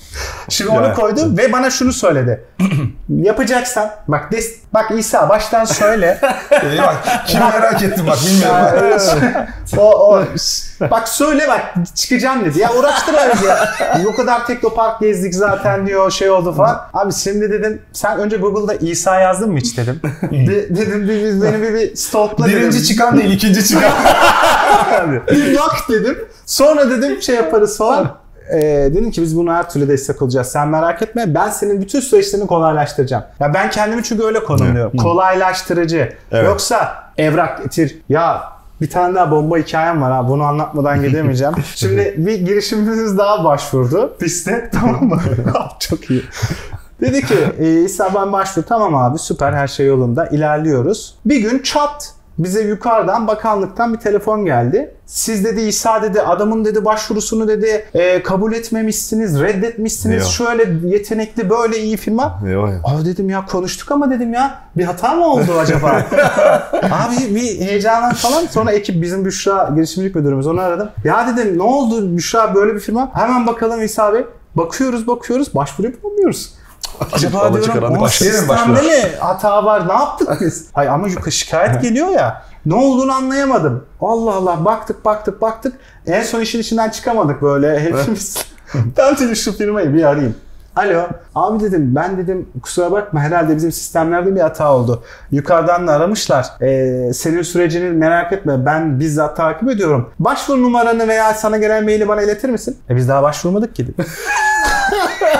Şimdi 0.49 0.69
onu 0.71 0.93
koydum 0.93 1.38
ve 1.38 1.51
bana 1.51 1.69
şunu 1.69 1.93
söyledi. 1.93 2.45
Yapacaksan 3.10 3.91
bak 4.08 4.32
des, 4.32 4.56
bak 4.73 4.91
İsa 4.97 5.30
baştan 5.30 5.65
söyle. 5.65 6.19
Bak 6.78 6.95
kim 7.28 7.39
merak 7.39 7.84
ettim 7.84 8.06
bak 8.08 8.17
bilmiyorum. 8.25 9.47
o, 9.78 10.13
o, 10.13 10.23
bak 10.91 11.10
söyle 11.10 11.47
bak 11.47 11.62
çıkacağım 11.95 12.45
dedi. 12.45 12.60
Ya 12.60 12.73
uğraştırarız 12.73 13.41
ya. 13.41 13.73
O 14.13 14.15
kadar 14.15 14.47
teknopark 14.47 14.99
gezdik 14.99 15.36
zaten 15.36 15.88
diyor 15.88 16.12
şey 16.12 16.30
oldu 16.30 16.54
falan. 16.54 16.82
Abi 16.93 17.13
şimdi 17.13 17.51
dedim 17.51 17.82
sen 17.93 18.19
önce 18.19 18.38
Google'da 18.38 18.73
İsa 18.75 19.19
yazdın 19.19 19.51
mı 19.51 19.58
hiç 19.58 19.78
dedim. 19.78 20.01
De, 20.32 20.75
dedim 20.75 21.10
bir, 21.10 21.23
bir, 21.23 21.41
beni 21.41 21.62
bir, 21.62 21.73
bir 21.73 21.95
stalkla 21.95 22.45
dedim. 22.45 22.60
Birinci 22.60 22.84
çıkan 22.84 23.17
değil 23.17 23.32
ikinci 23.32 23.67
çıkan. 23.67 23.91
Bir 25.32 25.58
bak 25.58 25.75
dedim. 25.89 26.17
Sonra 26.45 26.89
dedim 26.89 27.21
şey 27.21 27.36
yaparız 27.36 27.78
falan. 27.78 28.24
Ee, 28.53 28.89
dedim 28.91 29.12
ki 29.12 29.21
biz 29.21 29.38
buna 29.38 29.55
her 29.55 29.69
türlü 29.69 29.88
destek 29.88 30.21
olacağız. 30.21 30.47
Sen 30.47 30.67
merak 30.67 31.01
etme. 31.01 31.34
Ben 31.36 31.49
senin 31.49 31.81
bütün 31.81 31.99
süreçlerini 31.99 32.47
kolaylaştıracağım. 32.47 33.23
Ya 33.39 33.53
ben 33.53 33.69
kendimi 33.69 34.03
çünkü 34.03 34.23
öyle 34.23 34.43
konumluyorum. 34.43 34.97
Kolaylaştırıcı. 34.97 36.13
Evet. 36.31 36.45
Yoksa 36.45 36.95
evrak 37.17 37.63
getir. 37.63 38.01
Ya 38.10 38.43
bir 38.81 38.89
tane 38.89 39.15
daha 39.15 39.31
bomba 39.31 39.58
hikayem 39.58 40.01
var 40.01 40.12
ha. 40.12 40.29
Bunu 40.29 40.43
anlatmadan 40.43 41.01
gidemeyeceğim. 41.01 41.53
Şimdi 41.75 42.13
bir 42.17 42.45
girişimimiz 42.45 43.17
daha 43.17 43.43
başvurdu. 43.43 44.15
Piste. 44.19 44.69
Tamam 44.73 45.03
mı? 45.03 45.21
Çok 45.79 46.10
iyi. 46.10 46.23
Dedi 47.01 47.25
ki 47.25 47.38
e, 47.60 47.81
İsa 47.81 48.12
ben 48.15 48.34
başvur. 48.34 48.63
Tamam 48.63 48.95
abi 48.95 49.19
süper 49.19 49.53
her 49.53 49.67
şey 49.67 49.88
yolunda. 49.88 50.25
İlerliyoruz. 50.25 51.15
Bir 51.25 51.38
gün 51.38 51.60
çat 51.60 52.13
bize 52.39 52.62
yukarıdan 52.62 53.28
bakanlıktan 53.28 53.93
bir 53.93 54.00
telefon 54.00 54.45
geldi. 54.45 54.91
Siz 55.06 55.45
dedi 55.45 55.62
İsa 55.62 56.02
dedi 56.02 56.21
adamın 56.21 56.65
dedi 56.65 56.86
başvurusunu 56.86 57.48
dedi 57.48 57.86
e, 57.93 58.24
kabul 58.24 58.54
etmemişsiniz, 58.54 59.41
reddetmişsiniz. 59.41 60.21
Yok. 60.24 60.32
Şöyle 60.32 60.88
yetenekli 60.88 61.50
böyle 61.50 61.80
iyi 61.80 61.98
firma. 61.98 62.39
Yok 62.52 62.69
ya. 62.69 62.80
Abi 62.84 63.06
dedim 63.06 63.30
ya 63.30 63.45
konuştuk 63.45 63.91
ama 63.91 64.10
dedim 64.12 64.34
ya 64.34 64.60
bir 64.78 64.84
hata 64.84 65.13
mı 65.13 65.26
oldu 65.26 65.54
acaba? 65.60 65.88
Abi 66.74 67.36
bir 67.36 67.60
heyecanlan 67.62 68.13
falan. 68.13 68.45
Sonra 68.45 68.71
ekip 68.71 69.02
bizim 69.02 69.26
Büşra 69.26 69.71
girişimcilik 69.76 70.15
müdürümüz 70.15 70.48
onu 70.48 70.62
aradım. 70.62 70.89
Ya 71.04 71.28
dedim 71.28 71.58
ne 71.58 71.63
oldu 71.63 72.17
Büşra 72.17 72.56
böyle 72.56 72.76
bir 72.76 72.80
firma? 72.80 73.12
Hemen 73.13 73.48
bakalım 73.48 73.84
İsa 73.84 74.13
Bey. 74.13 74.26
Bakıyoruz 74.56 75.08
bakıyoruz 75.08 75.56
başvuru 75.56 75.88
yapamıyoruz. 75.88 76.54
Acaba 77.13 77.54
diyorum 77.54 78.02
başlayalım, 78.02 78.39
sistemde 78.39 78.82
mi 78.82 79.15
hata 79.19 79.65
var? 79.65 79.88
Ne 79.88 79.93
yaptık 79.93 80.30
biz? 80.41 80.67
Hayır 80.74 80.89
ama 80.89 81.08
şikayet 81.30 81.82
geliyor 81.82 82.08
ya. 82.08 82.41
Ne 82.65 82.76
olduğunu 82.76 83.12
anlayamadım. 83.12 83.86
Allah 84.02 84.34
Allah 84.34 84.65
baktık 84.65 85.06
baktık 85.06 85.41
baktık. 85.41 85.74
En 86.08 86.24
son 86.24 86.41
işin 86.41 86.60
içinden 86.60 86.89
çıkamadık 86.89 87.41
böyle 87.41 87.80
hepimiz. 87.80 88.38
ben 88.98 89.15
dedim 89.15 89.36
şu 89.36 89.58
firmayı 89.58 89.93
bir 89.93 90.04
arayayım. 90.04 90.36
Alo. 90.76 91.08
Abi 91.36 91.63
dedim 91.63 91.95
ben 91.95 92.17
dedim 92.17 92.50
kusura 92.63 92.91
bakma 92.91 93.19
herhalde 93.19 93.56
bizim 93.56 93.71
sistemlerde 93.71 94.36
bir 94.36 94.39
hata 94.41 94.74
oldu. 94.74 95.04
Yukarıdan 95.32 95.88
da 95.88 95.91
aramışlar. 95.93 96.48
Ee, 96.62 97.13
senin 97.13 97.41
sürecini 97.41 97.89
merak 97.89 98.34
etme 98.34 98.65
ben 98.65 99.00
bizzat 99.00 99.38
takip 99.38 99.69
ediyorum. 99.69 100.10
Başvuru 100.19 100.63
numaranı 100.63 101.08
veya 101.08 101.34
sana 101.34 101.58
gelen 101.58 101.84
maili 101.84 102.08
bana 102.08 102.21
iletir 102.21 102.50
misin? 102.50 102.78
E 102.89 102.95
biz 102.95 103.10
daha 103.10 103.24
başvurmadık 103.24 103.76
ki. 103.76 103.88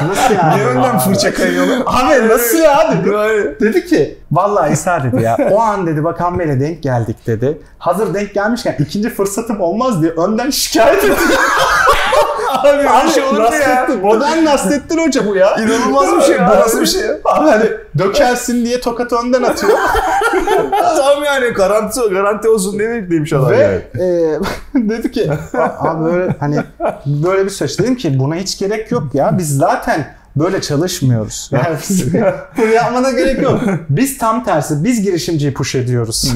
Nasıl 0.08 0.34
yani? 0.36 0.56
Niye 0.56 0.66
önden 0.68 1.00
fırça 1.00 1.34
kayıyor? 1.34 1.68
Abi 1.86 2.28
nasıl 2.28 2.58
ya 2.58 2.92
dedim. 2.92 3.14
dedi 3.62 3.86
ki 3.86 4.18
vallahi 4.32 4.74
İsa 4.74 5.04
dedi 5.04 5.22
ya 5.24 5.38
o 5.52 5.60
an 5.62 5.88
dedi 5.88 6.04
Bakan 6.04 6.40
Bey'le 6.40 6.60
denk 6.60 6.84
geldik 6.84 7.28
dedi. 7.28 7.58
Hazır 7.80 8.14
denk 8.14 8.34
gelmişken 8.34 8.76
ikinci 8.80 9.10
fırsatım 9.10 9.62
olmaz 9.62 10.02
diye 10.02 10.12
önden 10.12 10.50
şikayet 10.50 11.04
etti. 11.04 11.22
Abi 12.60 12.68
öyle 12.68 13.12
şey 13.13 13.24
olur 13.24 13.39
mu 13.39 13.56
ya? 13.56 13.88
Modern 14.02 14.46
Nasrettin 14.46 14.98
Hoca 15.08 15.28
bu 15.28 15.36
ya. 15.36 15.56
İnanılmaz 15.56 16.15
bir 16.18 16.22
şey. 16.22 16.38
Bu 16.39 16.41
nasıl 16.52 16.82
bir 16.82 16.86
şey? 16.86 17.02
Abi 17.26 17.50
hani 17.50 17.65
dökersin 17.98 18.65
diye 18.65 18.82
tokat 18.82 19.13
önden 19.13 19.44
atıyor. 19.44 19.74
Tam 20.98 21.24
yani 21.24 21.50
garanti, 21.50 22.00
garanti 22.12 22.50
olsun 22.50 22.80
diye 22.80 23.12
demiş 23.12 23.34
adam 23.34 23.50
Ve 23.52 23.58
yani. 23.58 24.04
e, 24.06 24.39
dedi 24.89 25.12
ki 25.12 25.32
"A- 25.58 25.89
abi 25.89 26.06
böyle 26.06 26.36
hani 26.39 26.60
böyle 27.06 27.46
bir 27.46 27.50
süreç. 27.50 27.80
Dedim 27.80 27.96
ki 27.96 28.20
buna 28.20 28.36
hiç 28.36 28.60
gerek 28.60 28.91
yok 28.91 29.04
ya. 29.13 29.38
Biz 29.38 29.58
zaten 29.58 30.08
böyle 30.36 30.62
çalışmıyoruz. 30.62 31.50
Yani 31.54 31.78
bunu 32.58 32.68
yapmana 32.72 33.12
gerek 33.12 33.41
yok. 33.41 33.60
Biz 33.89 34.18
tam 34.18 34.44
tersi. 34.44 34.84
Biz 34.84 35.02
girişimciyi 35.02 35.54
push 35.54 35.76
ediyoruz. 35.76 36.34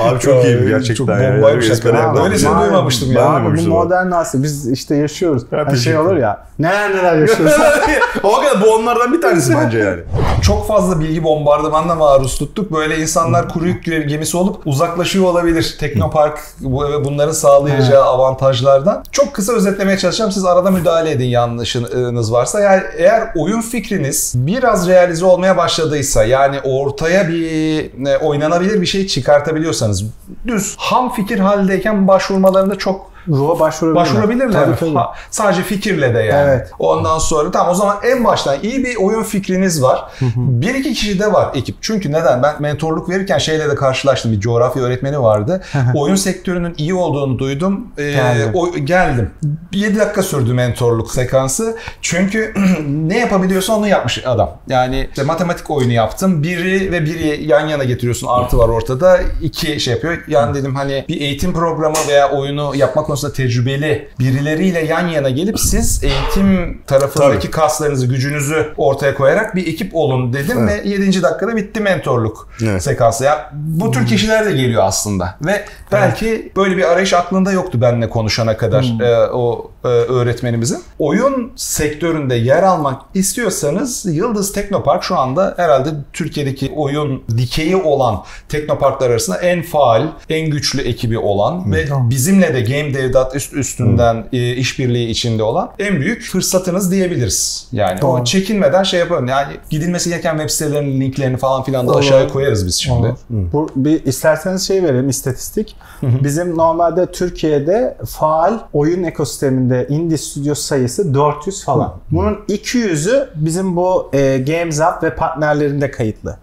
Abi 0.00 0.20
çok 0.20 0.44
iyi 0.44 0.68
gerçekten. 0.68 0.94
Çok 0.94 1.08
yani. 1.08 1.46
Ezbere 1.56 1.74
şaka. 1.74 1.88
yaptım. 1.88 2.24
Böylesini 2.24 2.50
Abi, 2.50 2.64
duymamıştım 2.64 3.12
ya. 3.12 3.32
Ben 3.34 3.44
de 3.44 3.48
Abi 3.48 3.58
bu 3.58 3.68
modern 3.68 4.10
nasıl? 4.10 4.42
Biz 4.42 4.70
işte 4.70 4.96
yaşıyoruz. 4.96 5.42
Hani 5.50 5.64
şey 5.64 5.74
teşekkür 5.74 5.98
olur 5.98 6.16
ya. 6.16 6.46
Neler 6.58 6.90
neler 6.90 7.16
yaşıyoruz. 7.16 7.54
o 8.22 8.36
kadar 8.36 8.62
bu 8.62 8.74
onlardan 8.74 9.12
bir 9.12 9.20
tanesi 9.20 9.54
bence 9.64 9.78
yani. 9.78 10.00
Çok 10.42 10.68
fazla 10.68 11.00
bilgi 11.00 11.24
bombardımanına 11.24 11.94
maruz 11.94 12.38
tuttuk. 12.38 12.72
Böyle 12.72 12.98
insanlar 12.98 13.48
kuru 13.48 13.66
yük 13.66 13.84
gemisi 13.84 14.36
olup 14.36 14.66
uzaklaşıyor 14.66 15.24
olabilir. 15.24 15.76
Teknopark 15.80 16.40
bu 16.60 16.84
ve 16.84 17.04
bunların 17.04 17.32
sağlayacağı 17.32 18.02
avantajlardan. 18.02 19.04
Çok 19.12 19.34
kısa 19.34 19.52
özetlemeye 19.52 19.98
çalışacağım. 19.98 20.32
Siz 20.32 20.44
arada 20.44 20.70
müdahale 20.70 21.10
edin 21.10 21.24
yanlışınız 21.24 22.32
varsa. 22.32 22.60
Yani 22.60 22.82
eğer 22.96 23.28
oyun 23.36 23.60
fikriniz 23.60 24.32
biraz 24.36 24.88
realize 24.88 25.24
olmaya 25.24 25.56
başladıysa 25.56 26.24
yani 26.24 26.60
ortaya 26.64 27.28
bir 27.28 28.06
e, 28.06 28.18
oynanabilir 28.18 28.80
bir 28.80 28.86
şey 28.86 29.06
çıkartabiliyorsanız 29.52 30.04
düz 30.46 30.76
ham 30.78 31.12
fikir 31.12 31.38
haldeyken 31.38 32.08
başvurmalarında 32.08 32.78
çok 32.78 33.11
Ruha 33.28 33.60
başvurabilirler. 33.60 34.04
Başvurabilirler. 34.04 34.52
Tabii, 34.64 34.76
tabii. 34.80 34.94
Ha, 34.94 35.12
sadece 35.30 35.62
fikirle 35.62 36.14
de 36.14 36.18
yani. 36.18 36.50
Evet. 36.50 36.70
Ondan 36.78 37.18
sonra 37.18 37.50
tamam 37.50 37.72
o 37.72 37.74
zaman 37.74 37.96
en 38.04 38.24
baştan 38.24 38.56
iyi 38.62 38.84
bir 38.84 38.96
oyun 38.96 39.22
fikriniz 39.22 39.82
var. 39.82 40.04
bir 40.36 40.74
iki 40.74 40.92
kişi 40.94 41.20
de 41.20 41.32
var 41.32 41.50
ekip. 41.54 41.76
Çünkü 41.80 42.12
neden? 42.12 42.42
Ben 42.42 42.54
mentorluk 42.62 43.08
verirken 43.08 43.38
şeyle 43.38 43.68
de 43.68 43.74
karşılaştım. 43.74 44.32
Bir 44.32 44.40
coğrafya 44.40 44.82
öğretmeni 44.82 45.22
vardı. 45.22 45.62
oyun 45.94 46.14
sektörünün 46.14 46.74
iyi 46.78 46.94
olduğunu 46.94 47.38
duydum. 47.38 47.86
Ee, 47.98 48.10
Geldim. 48.12 48.50
o, 48.54 48.70
geldim. 48.74 49.30
7 49.72 49.98
dakika 49.98 50.22
sürdü 50.22 50.52
mentorluk 50.54 51.10
sekansı. 51.12 51.76
Çünkü 52.02 52.54
ne 52.88 53.18
yapabiliyorsa 53.18 53.72
onu 53.76 53.88
yapmış 53.88 54.26
adam. 54.26 54.50
Yani 54.68 55.06
işte 55.10 55.22
matematik 55.22 55.70
oyunu 55.70 55.92
yaptım. 55.92 56.42
Biri 56.42 56.92
ve 56.92 57.04
biri 57.04 57.44
yan 57.44 57.66
yana 57.68 57.84
getiriyorsun. 57.84 58.26
Artı 58.26 58.58
var 58.58 58.68
ortada. 58.68 59.18
iki 59.42 59.80
şey 59.80 59.94
yapıyor. 59.94 60.24
Yani 60.28 60.54
dedim 60.54 60.74
hani 60.74 61.04
bir 61.08 61.20
eğitim 61.20 61.52
programı 61.52 61.96
veya 62.08 62.30
oyunu 62.30 62.72
yapma 62.76 63.04
konusunda 63.12 63.32
tecrübeli 63.32 64.08
birileriyle 64.18 64.80
yan 64.84 65.08
yana 65.08 65.30
gelip 65.30 65.60
siz 65.60 66.04
eğitim 66.04 66.82
tarafındaki 66.86 67.50
kaslarınızı, 67.50 68.06
gücünüzü 68.06 68.72
ortaya 68.76 69.14
koyarak 69.14 69.56
bir 69.56 69.66
ekip 69.66 69.94
olun 69.94 70.32
dedim 70.32 70.66
ve 70.66 70.82
7. 70.84 71.22
dakikada 71.22 71.56
bitti 71.56 71.80
mentorluk 71.80 72.48
Evet. 72.62 72.82
sekansı. 72.82 73.24
Ya 73.24 73.50
bu 73.52 73.90
tür 73.90 74.06
kişiler 74.06 74.46
de 74.46 74.52
geliyor 74.52 74.82
aslında 74.84 75.38
ve 75.42 75.64
belki 75.92 76.52
böyle 76.56 76.76
bir 76.76 76.92
arayış 76.92 77.12
aklında 77.12 77.52
yoktu 77.52 77.80
benimle 77.80 78.10
konuşana 78.10 78.56
kadar 78.56 79.00
e, 79.00 79.30
o 79.30 79.70
e, 79.70 79.71
öğretmenimizin. 79.88 80.82
Oyun 80.98 81.52
sektöründe 81.56 82.34
yer 82.34 82.62
almak 82.62 83.02
istiyorsanız 83.14 84.06
Yıldız 84.06 84.52
Teknopark 84.52 85.02
şu 85.02 85.18
anda 85.18 85.54
herhalde 85.56 85.90
Türkiye'deki 86.12 86.72
oyun 86.76 87.22
dikeyi 87.36 87.76
olan 87.76 88.22
teknoparklar 88.48 89.10
arasında 89.10 89.38
en 89.38 89.62
faal, 89.62 90.06
en 90.28 90.50
güçlü 90.50 90.80
ekibi 90.80 91.18
olan 91.18 91.72
ve 91.72 91.86
bizimle 92.10 92.54
de 92.54 92.60
Game 92.60 92.94
Devdat 92.94 93.36
üst 93.36 93.52
üstünden 93.52 94.24
e, 94.32 94.52
işbirliği 94.56 95.08
içinde 95.08 95.42
olan 95.42 95.70
en 95.78 96.00
büyük 96.00 96.22
fırsatınız 96.22 96.92
diyebiliriz. 96.92 97.68
Yani 97.72 97.98
o 97.98 98.02
Doğru. 98.02 98.24
çekinmeden 98.24 98.82
şey 98.82 99.00
yapalım. 99.00 99.26
Yani 99.26 99.52
gidilmesi 99.70 100.10
gereken 100.10 100.32
web 100.32 100.50
sitelerinin 100.50 101.00
linklerini 101.00 101.36
falan 101.36 101.62
filan 101.62 101.86
da 101.86 101.90
Olur. 101.92 102.00
aşağıya 102.00 102.28
koyarız 102.28 102.66
biz 102.66 102.74
şimdi. 102.74 103.06
Olur. 103.06 103.16
Bu 103.30 103.68
bir 103.76 104.04
isterseniz 104.04 104.66
şey 104.66 104.82
verelim 104.82 105.08
istatistik. 105.08 105.76
Bizim 106.02 106.56
normalde 106.56 107.12
Türkiye'de 107.12 107.96
faal 108.06 108.58
oyun 108.72 109.02
ekosisteminde 109.02 109.71
indie 109.88 110.18
stüdyo 110.18 110.54
sayısı 110.54 111.14
400 111.14 111.64
falan. 111.64 111.94
Bunun 112.10 112.34
200'ü 112.48 113.28
bizim 113.34 113.76
bu 113.76 114.10
e, 114.12 114.38
Games 114.38 114.80
Up 114.80 115.02
ve 115.02 115.14
partnerlerinde 115.14 115.90
kayıtlı. 115.90 116.36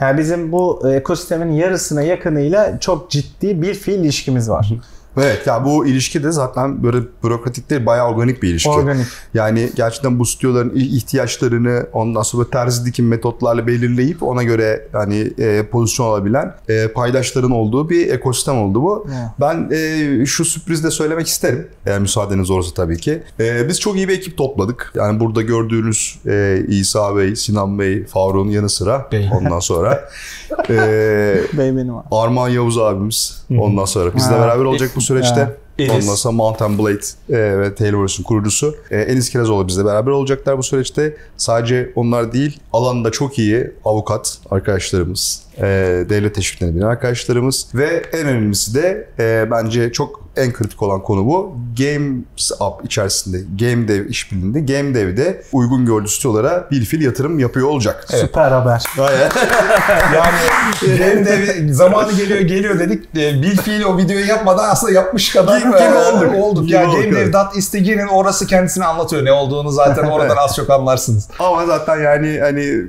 Yani 0.00 0.18
bizim 0.18 0.52
bu 0.52 0.82
e, 0.88 0.92
ekosistemin 0.92 1.52
yarısına 1.52 2.02
yakınıyla 2.02 2.80
çok 2.80 3.10
ciddi 3.10 3.62
bir 3.62 3.74
fiil 3.74 3.98
ilişkimiz 3.98 4.50
var. 4.50 4.72
Evet 5.16 5.46
ya 5.46 5.64
bu 5.64 5.86
ilişki 5.86 6.22
de 6.22 6.32
zaten 6.32 6.82
böyle 6.82 6.98
bürokratik 7.24 7.70
değil 7.70 7.86
bayağı 7.86 8.08
organik 8.08 8.42
bir 8.42 8.48
ilişki. 8.48 8.70
Organik. 8.70 9.06
Yani 9.34 9.70
gerçekten 9.76 10.18
bu 10.18 10.26
stüdyoların 10.26 10.72
ihtiyaçlarını 10.74 11.86
ondan 11.92 12.22
sonra 12.22 12.50
terzi 12.50 12.84
dikim 12.84 13.08
metotlarla 13.08 13.66
belirleyip 13.66 14.22
ona 14.22 14.42
göre 14.42 14.88
hani 14.92 15.32
e, 15.38 15.66
pozisyon 15.66 16.06
alabilen 16.06 16.54
e, 16.68 16.88
paydaşların 16.88 17.50
olduğu 17.50 17.90
bir 17.90 18.08
ekosistem 18.08 18.58
oldu 18.58 18.82
bu. 18.82 19.06
Evet. 19.08 19.28
Ben 19.40 19.70
e, 19.72 20.26
şu 20.26 20.44
sürprizi 20.44 20.84
de 20.84 20.90
söylemek 20.90 21.26
isterim. 21.26 21.68
Eğer 21.86 22.00
müsaadeniz 22.00 22.50
olursa 22.50 22.74
tabii 22.74 22.96
ki. 22.96 23.22
E, 23.40 23.68
biz 23.68 23.80
çok 23.80 23.96
iyi 23.96 24.08
bir 24.08 24.18
ekip 24.18 24.36
topladık. 24.38 24.92
Yani 24.94 25.20
burada 25.20 25.42
gördüğünüz 25.42 26.18
e, 26.26 26.62
İsa 26.68 27.16
Bey, 27.16 27.36
Sinan 27.36 27.78
Bey, 27.78 28.04
Faruk'un 28.06 28.48
yanı 28.48 28.68
sıra 28.68 29.08
Bey. 29.12 29.30
ondan 29.32 29.60
sonra 29.60 30.08
e, 30.70 30.76
Bey 31.52 31.76
benim 31.76 31.94
var. 31.94 32.04
Armağan 32.10 32.48
Yavuz 32.48 32.78
abimiz 32.78 33.44
ondan 33.58 33.84
sonra 33.84 34.14
bizle 34.14 34.34
beraber 34.34 34.64
olacak 34.64 34.90
bu 34.96 35.00
süreçte. 35.06 35.40
Ha. 35.40 35.52
Enis. 35.78 36.04
Ondan 36.04 36.14
sonra 36.14 36.32
Mountain 36.32 36.78
Blade 36.78 37.00
e, 37.30 37.58
ve 37.58 37.74
Tailwords'un 37.74 38.22
kurucusu 38.22 38.76
e, 38.90 39.00
Enis 39.00 39.30
Kirazoğlu 39.30 39.68
bizle 39.68 39.84
beraber 39.84 40.10
olacaklar 40.10 40.58
bu 40.58 40.62
süreçte. 40.62 41.16
Sadece 41.36 41.92
onlar 41.94 42.32
değil, 42.32 42.60
alanında 42.72 43.10
çok 43.10 43.38
iyi 43.38 43.72
avukat 43.84 44.38
arkadaşlarımız, 44.50 45.42
devlet 46.10 46.34
teşviklerini 46.34 46.76
bilen 46.76 46.86
arkadaşlarımız 46.86 47.66
ve 47.74 48.02
en 48.12 48.26
önemlisi 48.26 48.74
de 48.74 49.08
e, 49.18 49.50
bence 49.50 49.92
çok 49.92 50.26
en 50.36 50.52
kritik 50.52 50.82
olan 50.82 51.02
konu 51.02 51.26
bu. 51.26 51.56
Games 51.78 52.52
Up 52.60 52.84
içerisinde, 52.84 53.38
Game 53.38 53.88
Dev 53.88 54.06
işbirliğinde, 54.06 54.60
Game 54.60 54.94
Dev'de 54.94 55.42
uygun 55.52 55.86
gördüğü 55.86 56.08
stüdyolara 56.08 56.68
bir 56.70 56.84
fil 56.84 57.02
yatırım 57.02 57.38
yapıyor 57.38 57.68
olacak. 57.68 58.04
Süper 58.08 58.50
haber. 58.50 58.84
Gayet. 58.96 59.32
Yani 60.14 60.36
benim 61.00 61.26
de 61.26 61.38
bir 61.42 61.72
zamanı 61.72 62.12
geliyor 62.12 62.40
geliyor 62.40 62.78
dedik. 62.78 63.04
E, 63.16 63.42
Bil 63.42 63.56
fiil 63.56 63.82
o 63.82 63.96
videoyu 63.98 64.26
yapmadan 64.26 64.68
aslında 64.70 64.92
yapmış 64.92 65.32
kadar 65.32 65.58
Gibi 65.60 65.72
e, 65.76 65.94
olduk. 65.94 66.34
olduk. 66.34 66.64
Gibi 66.64 66.72
Ya 66.76 66.88
olduk, 66.88 66.94
Game 67.02 67.06
evet. 67.06 67.26
Dev 67.26 67.32
Dat 67.32 67.56
istegirin 67.56 68.06
orası 68.06 68.46
kendisini 68.46 68.84
anlatıyor. 68.84 69.24
Ne 69.24 69.32
olduğunu 69.32 69.70
zaten 69.70 70.04
oradan 70.04 70.36
az 70.44 70.56
çok 70.56 70.70
anlarsınız. 70.70 71.28
Ama 71.38 71.66
zaten 71.66 72.00
yani 72.00 72.38
hani 72.40 72.82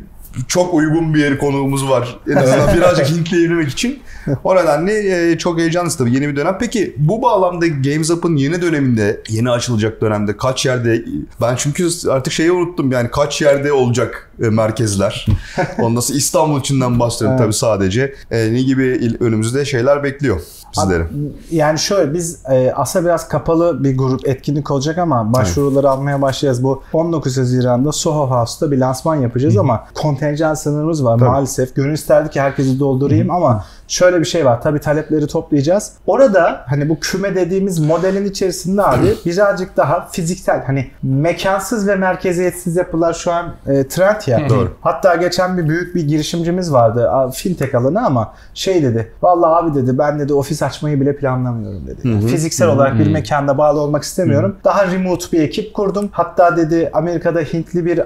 çok 0.47 0.73
uygun 0.73 1.13
bir 1.13 1.37
konuğumuz 1.37 1.89
var. 1.89 2.19
En 2.31 2.35
azından 2.35 2.73
birazcık 2.77 3.09
Hintleyebilmek 3.09 3.69
için. 3.69 3.99
O 4.43 4.55
nedenle 4.55 5.31
e, 5.31 5.37
çok 5.37 5.59
heyecanlıyız 5.59 5.97
tabii 5.97 6.13
yeni 6.13 6.27
bir 6.27 6.35
dönem. 6.35 6.57
Peki 6.59 6.95
bu 6.97 7.21
bağlamda 7.21 7.67
Games 7.67 8.09
Up'ın 8.09 8.35
yeni 8.35 8.61
döneminde, 8.61 9.21
yeni 9.29 9.49
açılacak 9.49 10.01
dönemde 10.01 10.37
kaç 10.37 10.65
yerde 10.65 11.05
ben 11.41 11.55
çünkü 11.55 11.89
artık 12.09 12.33
şeyi 12.33 12.51
unuttum 12.51 12.91
yani 12.91 13.11
kaç 13.11 13.41
yerde 13.41 13.73
olacak 13.73 14.31
e, 14.43 14.49
merkezler. 14.49 15.25
Ondan 15.79 15.99
sonra 15.99 16.17
İstanbul 16.17 16.59
içinden 16.59 16.99
bahsediyorum 16.99 17.37
tabii 17.37 17.53
sadece. 17.53 18.15
E, 18.31 18.53
ne 18.53 18.61
gibi 18.61 19.17
önümüzde 19.19 19.65
şeyler 19.65 20.03
bekliyor 20.03 20.41
bizleri. 20.77 21.03
Yani 21.51 21.79
şöyle 21.79 22.13
biz 22.13 22.43
aslında 22.75 23.05
biraz 23.05 23.27
kapalı 23.27 23.83
bir 23.83 23.97
grup 23.97 24.27
etkinlik 24.27 24.71
olacak 24.71 24.97
ama 24.97 25.33
başvuruları 25.33 25.89
almaya 25.89 26.21
başlayacağız. 26.21 26.63
Bu 26.63 26.83
19 26.93 27.37
Haziran'da 27.37 27.91
Soho 27.91 28.29
House'da 28.29 28.71
bir 28.71 28.77
lansman 28.77 29.15
yapacağız 29.15 29.57
ama 29.57 29.87
konteyner 29.93 30.27
kontenjan 30.27 30.53
sınırımız 30.53 31.03
var 31.03 31.17
Tabii. 31.17 31.29
maalesef. 31.29 31.75
Gönül 31.75 31.93
isterdi 31.93 32.29
ki 32.29 32.41
herkesi 32.41 32.79
doldurayım 32.79 33.31
ama 33.31 33.65
şöyle 33.87 34.19
bir 34.19 34.25
şey 34.25 34.45
var. 34.45 34.61
Tabii 34.61 34.79
talepleri 34.79 35.27
toplayacağız. 35.27 35.91
Orada 36.07 36.61
hani 36.67 36.89
bu 36.89 36.99
küme 36.99 37.35
dediğimiz 37.35 37.79
modelin 37.79 38.25
içerisinde 38.25 38.83
abi 38.83 39.15
birazcık 39.25 39.77
daha 39.77 40.07
fiziksel 40.11 40.63
hani 40.65 40.87
mekansız 41.03 41.87
ve 41.87 41.95
merkeziyetsiz 41.95 42.75
yapılar 42.75 43.13
şu 43.13 43.31
an 43.31 43.53
e, 43.67 43.87
trend 43.87 44.21
ya. 44.27 44.49
Doğru. 44.49 44.73
Hatta 44.81 45.15
geçen 45.15 45.57
bir 45.57 45.69
büyük 45.69 45.95
bir 45.95 46.07
girişimcimiz 46.07 46.73
vardı 46.73 47.11
fintech 47.33 47.75
alanı 47.75 48.05
ama 48.05 48.33
şey 48.53 48.83
dedi. 48.83 49.11
Vallahi 49.21 49.63
abi 49.63 49.75
dedi 49.75 49.97
ben 49.97 50.19
dedi 50.19 50.33
ofis 50.33 50.63
açmayı 50.63 51.01
bile 51.01 51.15
planlamıyorum 51.15 51.87
dedi. 51.87 52.27
Fiziksel 52.27 52.67
olarak 52.67 52.99
bir 52.99 53.11
mekanda 53.11 53.57
bağlı 53.57 53.79
olmak 53.79 54.03
istemiyorum. 54.03 54.55
Daha 54.63 54.87
remote 54.87 55.25
bir 55.31 55.41
ekip 55.41 55.73
kurdum. 55.73 56.09
Hatta 56.11 56.57
dedi 56.57 56.89
Amerika'da 56.93 57.39
Hintli 57.39 57.85
bir 57.85 58.01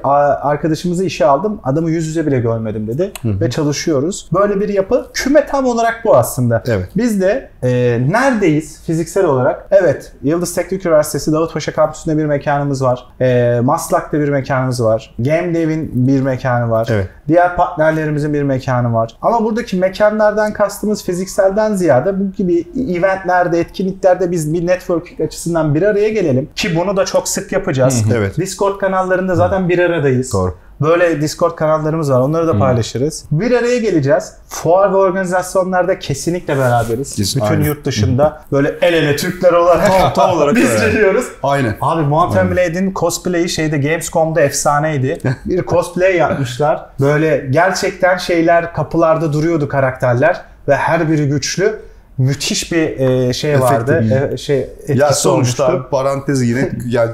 arkadaşımızı 0.50 1.04
işe 1.06 1.26
aldım. 1.26 1.60
Adamı 1.64 1.90
yüz 1.92 2.08
yüze 2.08 2.28
bile 2.28 2.40
görmedim 2.40 2.88
dedi. 2.88 3.12
Ve 3.26 3.50
çalışıyoruz. 3.50 4.30
Böyle 4.34 4.60
bir 4.62 4.70
yapı. 4.70 5.08
Küme 5.14 5.46
tam 5.46 5.66
olarak 5.72 6.02
bu 6.06 6.18
aslında. 6.18 6.64
Evet. 6.68 6.90
Biz 6.98 7.22
de 7.22 7.50
e, 7.64 7.70
neredeyiz 8.10 8.84
fiziksel 8.86 9.26
olarak? 9.26 9.68
Evet. 9.72 10.14
Yıldız 10.24 10.56
Teknik 10.56 10.86
Üniversitesi 10.86 11.32
Davutpaşa 11.32 11.74
kampüsünde 11.74 12.18
bir 12.18 12.26
mekanımız 12.26 12.84
var. 12.84 13.08
E, 13.22 13.60
Maslak'ta 13.64 14.20
bir 14.20 14.30
mekanımız 14.30 14.84
var. 14.84 15.16
Game 15.20 15.54
Dev'in 15.54 15.92
bir 15.94 16.22
mekanı 16.22 16.72
var. 16.72 16.88
Evet. 16.92 17.08
Diğer 17.28 17.56
partnerlerimizin 17.56 18.34
bir 18.34 18.44
mekanı 18.44 18.94
var. 18.94 19.18
Ama 19.22 19.44
buradaki 19.44 19.78
mekanlardan 19.78 20.54
kastımız 20.54 21.04
fizikselden 21.04 21.74
ziyade 21.74 22.20
bu 22.20 22.32
gibi 22.32 22.68
eventlerde, 22.98 23.60
etkinliklerde 23.60 24.32
biz 24.32 24.54
bir 24.54 24.68
networking 24.68 25.22
açısından 25.22 25.76
bir 25.76 25.82
araya 25.82 26.10
gelelim. 26.10 26.50
Ki 26.56 26.76
bunu 26.76 26.98
da 26.98 27.06
çok 27.06 27.28
sık 27.28 27.52
yapacağız. 27.52 28.04
Evet. 28.16 28.38
Discord 28.38 28.78
kanallarında 28.78 29.36
zaten 29.36 29.70
bir 29.70 29.80
aradayız. 29.80 30.34
Doğru. 30.34 30.56
Böyle 30.82 31.22
Discord 31.22 31.56
kanallarımız 31.56 32.12
var. 32.12 32.20
Onları 32.20 32.48
da 32.48 32.60
paylaşırız. 32.60 33.24
Bir 33.32 33.52
araya 33.52 33.78
geleceğiz. 33.78 34.34
Fuar 34.50 34.92
ve 34.94 34.96
organizasyonlarda 34.98 36.00
kesinlikle 36.00 36.58
beraberiz. 36.58 37.16
Biz- 37.20 37.36
Bütün 37.36 37.46
aynen. 37.48 37.64
yurt 37.64 37.86
dışında 37.86 38.42
böyle 38.52 38.76
el 38.82 38.94
ele 38.94 39.16
Türkler 39.16 39.54
olarak 39.54 39.88
Tam- 39.88 40.14
tam 40.14 40.30
olarak 40.38 40.56
biz 40.56 40.70
öyle. 40.70 40.92
geliyoruz. 40.92 41.26
Aynen. 41.44 41.76
Abi 41.82 42.02
Mountain 42.02 42.52
Blade'in 42.52 42.94
cosplay'i 42.94 43.50
şeyde 43.50 43.78
Gamescom'da 43.78 44.42
efsaneydi. 44.42 45.18
Bir 45.46 45.64
cosplay 45.66 46.16
yapmışlar. 46.18 46.86
Böyle 47.00 47.48
gerçekten 47.50 48.18
şeyler 48.18 48.74
kapılarda 48.74 49.34
duruyordu 49.34 49.68
karakterler 49.68 50.42
ve 50.68 50.76
her 50.76 51.12
biri 51.12 51.28
güçlü. 51.30 51.80
Müthiş 52.18 52.72
bir 52.72 53.00
e, 53.00 53.34
şey 53.34 53.60
vardı. 53.62 54.02
bir- 54.04 54.34
E, 54.34 54.38
şey 54.38 54.60
etkisi 54.60 55.00
Ya 55.00 55.14
sonuçta 55.14 55.68
olmuştu. 55.68 55.88
parantez 55.92 56.42
yine 56.44 56.72
yani 56.88 57.12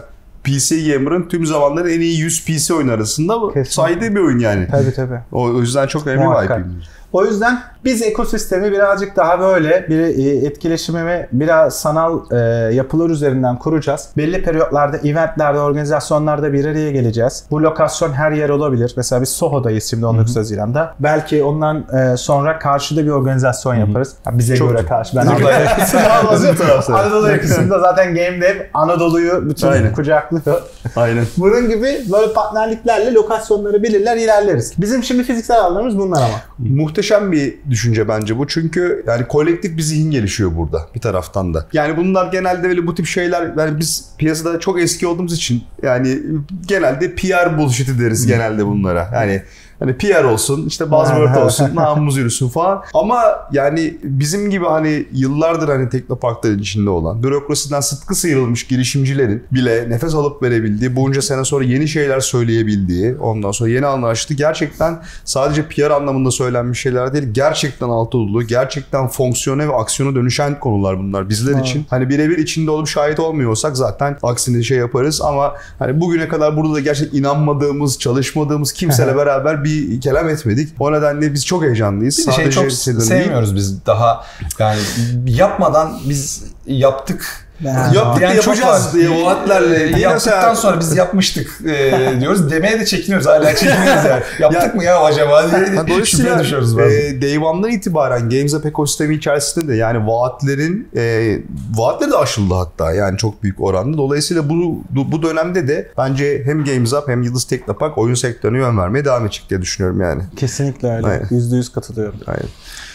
PC 0.47 0.91
Gamer'ın 0.93 1.27
tüm 1.29 1.45
zamanların 1.45 1.89
en 1.89 2.01
iyi 2.01 2.19
100 2.19 2.45
PC 2.45 2.73
oyun 2.73 2.87
arasında 2.87 3.33
Kesinlikle. 3.47 3.71
saydığı 3.71 4.15
bir 4.15 4.19
oyun 4.19 4.39
yani. 4.39 4.67
Tabii 4.71 4.93
tabii. 4.93 5.19
O, 5.31 5.43
o 5.43 5.61
yüzden 5.61 5.87
çok 5.87 6.07
önemli 6.07 6.25
Muhakkak. 6.25 6.65
bir 6.65 6.71
IP. 6.71 6.83
O 7.13 7.25
yüzden 7.25 7.59
biz 7.87 8.01
ekosistemi 8.01 8.71
birazcık 8.71 9.15
daha 9.15 9.39
böyle 9.39 9.85
bir 9.89 9.99
e, 9.99 10.45
etkileşimimi 10.45 11.27
biraz 11.31 11.79
sanal 11.79 12.19
e, 12.31 12.37
yapılar 12.75 13.09
üzerinden 13.09 13.59
kuracağız. 13.59 14.09
Belli 14.17 14.43
periyotlarda, 14.43 14.97
eventlerde, 14.97 15.59
organizasyonlarda 15.59 16.53
bir 16.53 16.65
araya 16.65 16.91
geleceğiz. 16.91 17.43
Bu 17.51 17.63
lokasyon 17.63 18.13
her 18.13 18.31
yer 18.31 18.49
olabilir. 18.49 18.93
Mesela 18.97 19.21
biz 19.21 19.29
Soho'dayız 19.29 19.83
şimdi 19.83 20.05
19 20.05 20.35
Haziran'da. 20.35 20.95
Belki 20.99 21.43
ondan 21.43 21.85
e, 21.97 22.17
sonra 22.17 22.59
karşıda 22.59 23.03
bir 23.03 23.09
organizasyon 23.09 23.75
yaparız. 23.75 24.13
Ha, 24.25 24.39
bize 24.39 24.55
Çok 24.55 24.69
göre 24.69 24.85
karşı. 24.85 25.17
Ben 25.17 25.25
Anadolu 25.25 26.45
yakasında. 26.45 26.99
Anadolu 26.99 27.29
yakasında 27.29 27.79
zaten 27.79 28.07
Game 28.07 28.41
Dev 28.41 28.55
Anadolu'yu 28.73 29.49
bütün 29.49 29.67
Aynen. 29.67 29.93
kucaklıyor. 29.93 30.61
Aynen. 30.95 31.25
Bunun 31.37 31.69
gibi 31.69 31.97
böyle 32.11 32.33
partnerliklerle 32.33 33.13
lokasyonları 33.13 33.83
belirler 33.83 34.17
ilerleriz. 34.17 34.73
Bizim 34.77 35.03
şimdi 35.03 35.23
fiziksel 35.23 35.59
alanlarımız 35.59 35.97
bunlar 35.97 36.17
ama. 36.17 36.67
Muhteşem 36.69 37.31
bir 37.31 37.57
düşünce 37.77 38.07
bence 38.07 38.37
bu. 38.37 38.47
Çünkü 38.47 39.03
yani 39.07 39.27
kolektif 39.27 39.77
bir 39.77 39.81
zihin 39.81 40.11
gelişiyor 40.11 40.55
burada 40.57 40.87
bir 40.95 40.99
taraftan 40.99 41.53
da. 41.53 41.67
Yani 41.73 41.97
bunlar 41.97 42.31
genelde 42.31 42.67
böyle 42.67 42.87
bu 42.87 42.95
tip 42.95 43.05
şeyler 43.05 43.53
yani 43.57 43.79
biz 43.79 44.05
piyasada 44.17 44.59
çok 44.59 44.81
eski 44.81 45.07
olduğumuz 45.07 45.33
için 45.33 45.63
yani 45.83 46.19
genelde 46.67 47.15
PR 47.15 47.57
bullshit'i 47.57 47.99
deriz 47.99 48.27
genelde 48.27 48.65
bunlara. 48.65 49.09
Yani 49.13 49.41
Hani 49.79 49.97
PR 49.97 50.23
olsun, 50.23 50.65
işte 50.67 50.91
buzzword 50.91 51.35
olsun, 51.35 51.75
namımız 51.75 52.17
yürüsün 52.17 52.49
falan. 52.49 52.83
Ama 52.93 53.21
yani 53.51 53.97
bizim 54.03 54.49
gibi 54.49 54.65
hani 54.65 55.05
yıllardır 55.13 55.69
hani 55.69 55.89
teknoparkların 55.89 56.59
içinde 56.59 56.89
olan, 56.89 57.23
bürokrasiden 57.23 57.79
sıtkı 57.79 58.15
sıyrılmış 58.15 58.67
girişimcilerin 58.67 59.43
bile 59.51 59.89
nefes 59.89 60.15
alıp 60.15 60.43
verebildiği, 60.43 60.95
bunca 60.95 61.21
sene 61.21 61.45
sonra 61.45 61.63
yeni 61.63 61.87
şeyler 61.87 62.19
söyleyebildiği, 62.19 63.17
ondan 63.17 63.51
sonra 63.51 63.69
yeni 63.69 63.85
anlar 63.85 64.09
açtı. 64.11 64.33
Gerçekten 64.33 64.99
sadece 65.25 65.67
PR 65.67 65.91
anlamında 65.91 66.31
söylenmiş 66.31 66.81
şeyler 66.81 67.13
değil, 67.13 67.27
gerçekten 67.31 67.89
altı 67.89 68.11
dolu, 68.17 68.43
gerçekten 68.43 69.07
fonksiyona 69.07 69.67
ve 69.67 69.75
aksiyona 69.75 70.15
dönüşen 70.15 70.59
konular 70.59 70.99
bunlar 70.99 71.29
bizler 71.29 71.53
Evet. 71.53 71.65
için. 71.65 71.85
Hani 71.89 72.09
birebir 72.09 72.37
içinde 72.37 72.71
olup 72.71 72.87
şahit 72.87 73.19
olmuyorsak 73.19 73.77
zaten 73.77 74.17
aksini 74.23 74.63
şey 74.63 74.77
yaparız 74.77 75.21
ama 75.21 75.53
hani 75.79 76.01
bugüne 76.01 76.27
kadar 76.27 76.57
burada 76.57 76.73
da 76.73 76.79
gerçekten 76.79 77.19
inanmadığımız, 77.19 77.99
çalışmadığımız 77.99 78.73
kimseyle 78.73 79.15
beraber 79.15 79.63
bir 79.67 80.01
kelam 80.01 80.29
etmedik. 80.29 80.69
O 80.79 80.91
nedenle 80.91 81.33
biz 81.33 81.45
çok 81.45 81.63
heyecanlıyız. 81.63 82.17
Bir 82.17 82.23
şey 82.23 82.33
Sadece 82.33 82.51
çok 82.51 82.71
Sedan'ı 82.71 82.99
değil, 82.99 83.23
sevmiyoruz 83.23 83.55
biz 83.55 83.85
daha 83.85 84.25
yani 84.59 84.79
yapmadan 85.25 85.99
biz 86.09 86.43
yaptık. 86.65 87.46
Yaptık 87.63 88.21
da 88.21 88.25
Yani 88.25 88.41
çok 88.41 88.57
yapacağız 88.57 88.85
var. 88.87 88.93
diye 88.93 89.25
vaatlerle. 89.25 89.75
Ee, 89.75 89.79
Değil 89.79 89.97
Yaptıktan 89.97 90.35
mesela- 90.35 90.55
sonra 90.55 90.79
biz 90.79 90.95
yapmıştık 90.95 91.49
e, 91.65 91.93
diyoruz. 92.19 92.51
Demeye 92.51 92.79
de 92.79 92.85
çekiniyoruz. 92.85 93.27
Hala 93.27 93.55
çekiniyoruz 93.55 94.05
yani. 94.09 94.23
Yaptık 94.39 94.61
Ya- 94.63 94.73
mı 94.75 94.83
ya 94.83 94.99
acaba 95.03 95.51
diye 95.51 95.77
Dolayısıyla 95.87 96.39
düşüyoruz 96.39 96.77
bazen. 96.77 96.89
e, 97.17 97.21
Day 97.21 97.37
One'dan 97.37 97.71
itibaren 97.71 98.29
Games 98.29 98.53
Up 98.53 98.65
ekosistemi 98.65 99.15
içerisinde 99.15 99.67
de 99.67 99.75
yani 99.75 100.07
vaatlerin 100.07 100.87
e, 100.95 101.35
vaatleri 101.75 102.11
de 102.11 102.17
aşıldı 102.17 102.53
hatta 102.53 102.93
yani 102.93 103.17
çok 103.17 103.43
büyük 103.43 103.61
oranda. 103.61 103.97
Dolayısıyla 103.97 104.49
bu 104.49 104.83
bu 105.11 105.23
dönemde 105.23 105.67
de 105.67 105.91
bence 105.97 106.41
hem 106.45 106.65
Games 106.65 106.93
Up 106.93 107.07
hem 107.07 107.23
Yıldız 107.23 107.43
Teknopark 107.43 107.97
oyun 107.97 108.15
sektörüne 108.15 108.57
yön 108.57 108.77
vermeye 108.77 109.05
devam 109.05 109.25
edecek 109.25 109.45
diye 109.49 109.61
düşünüyorum 109.61 110.01
yani. 110.01 110.23
Kesinlikle 110.37 110.95
öyle. 110.95 111.07
Aynen. 111.07 111.27
Yüzde 111.31 111.55
yüz 111.55 111.71
katılıyorum. 111.71 112.19
Aynen. 112.27 112.45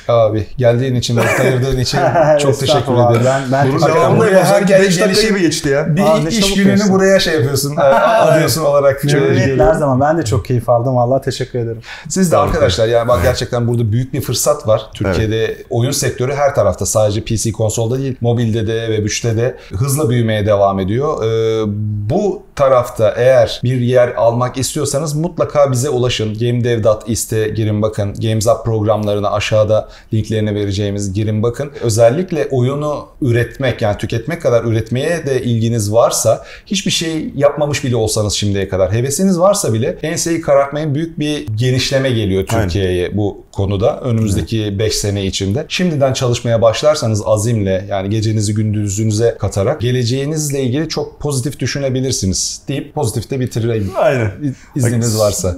Abi 0.08 0.46
geldiğin 0.58 0.94
için, 0.94 1.16
vakit 1.16 1.40
ayırdığın 1.40 1.78
için 1.78 1.98
çok 2.38 2.60
teşekkür 2.60 2.92
ederim. 2.92 3.22
Ben, 3.24 3.42
ben 3.52 3.68
Bunun 3.68 3.80
devamında 3.80 4.26
devamında 4.26 4.44
her 4.44 4.68
5 4.68 5.00
dakika 5.00 5.28
gibi 5.28 5.40
geçti 5.40 5.68
ya. 5.68 5.96
Bir 5.96 6.02
Aa, 6.02 6.16
ne 6.18 6.28
iş 6.28 6.54
gününü 6.54 6.74
geçti. 6.74 6.92
buraya 6.92 7.20
şey 7.20 7.34
yapıyorsun, 7.34 7.76
adıyorsun 7.76 8.64
olarak. 8.64 9.04
Memnuniyetle 9.04 9.64
her 9.64 9.74
zaman. 9.74 10.00
Ben 10.00 10.18
de 10.18 10.24
çok 10.24 10.44
keyif 10.44 10.68
aldım. 10.68 10.96
Vallahi 10.96 11.24
teşekkür 11.24 11.58
ederim. 11.58 11.80
Siz 12.08 12.32
de 12.32 12.36
arkadaşlar 12.36 12.88
yani 12.88 13.08
bak 13.08 13.22
gerçekten 13.22 13.68
burada 13.68 13.92
büyük 13.92 14.12
bir 14.12 14.20
fırsat 14.20 14.66
var. 14.68 14.82
Türkiye'de 14.94 15.56
oyun 15.70 15.90
sektörü 15.90 16.32
her 16.34 16.54
tarafta 16.54 16.86
sadece 16.86 17.20
PC 17.24 17.52
konsolda 17.52 17.98
değil 17.98 18.16
mobilde 18.20 18.66
de 18.66 18.88
ve 18.88 18.96
güçte 18.96 19.36
de 19.36 19.56
hızla 19.74 20.10
büyümeye 20.10 20.46
devam 20.46 20.80
ediyor. 20.80 21.24
Ee, 21.24 21.62
bu 22.10 22.42
tarafta 22.56 23.14
eğer 23.16 23.60
bir 23.64 23.80
yer 23.80 24.08
almak 24.08 24.58
istiyorsanız 24.58 25.14
mutlaka 25.14 25.72
bize 25.72 25.90
ulaşın. 25.90 26.34
GameDev.is'te 26.34 27.48
girin 27.48 27.82
bakın. 27.82 28.14
Games 28.14 28.46
Up 28.46 28.64
programlarına 28.64 29.30
aşağıda 29.30 29.88
linklerini 30.14 30.54
vereceğimiz 30.54 31.12
girin 31.12 31.42
bakın. 31.42 31.70
Özellikle 31.80 32.48
oyunu 32.50 33.06
üretmek 33.22 33.82
yani 33.82 33.98
tüketmek 33.98 34.42
kadar 34.42 34.64
üretmeye 34.64 35.26
de 35.26 35.42
ilginiz 35.42 35.92
varsa 35.92 36.44
hiçbir 36.66 36.90
şey 36.90 37.30
yapmamış 37.36 37.84
bile 37.84 37.96
olsanız 37.96 38.32
şimdiye 38.32 38.68
kadar 38.68 38.92
hevesiniz 38.92 39.38
varsa 39.38 39.72
bile 39.72 39.98
enseyi 40.02 40.40
karartmayın 40.40 40.94
büyük 40.94 41.18
bir 41.18 41.46
genişleme 41.46 42.10
geliyor. 42.10 42.46
Türkiye'ye 42.46 43.16
bu 43.16 43.44
konuda 43.52 44.00
önümüzdeki 44.00 44.78
5 44.78 44.94
sene 44.94 45.26
içinde. 45.26 45.66
Şimdiden 45.68 46.12
çalışmaya 46.12 46.62
başlarsanız 46.62 47.22
azimle 47.26 47.86
yani 47.88 48.10
gecenizi 48.10 48.54
gündüzünüze 48.54 49.36
katarak 49.38 49.80
geleceğinizle 49.80 50.62
ilgili 50.62 50.88
çok 50.88 51.20
pozitif 51.20 51.60
düşünebilirsiniz 51.60 52.41
deyip 52.68 52.94
pozitifte 52.94 53.40
bitireyim 53.40 53.90
Aynen. 53.96 54.54
izniniz 54.76 55.18
varsa. 55.18 55.56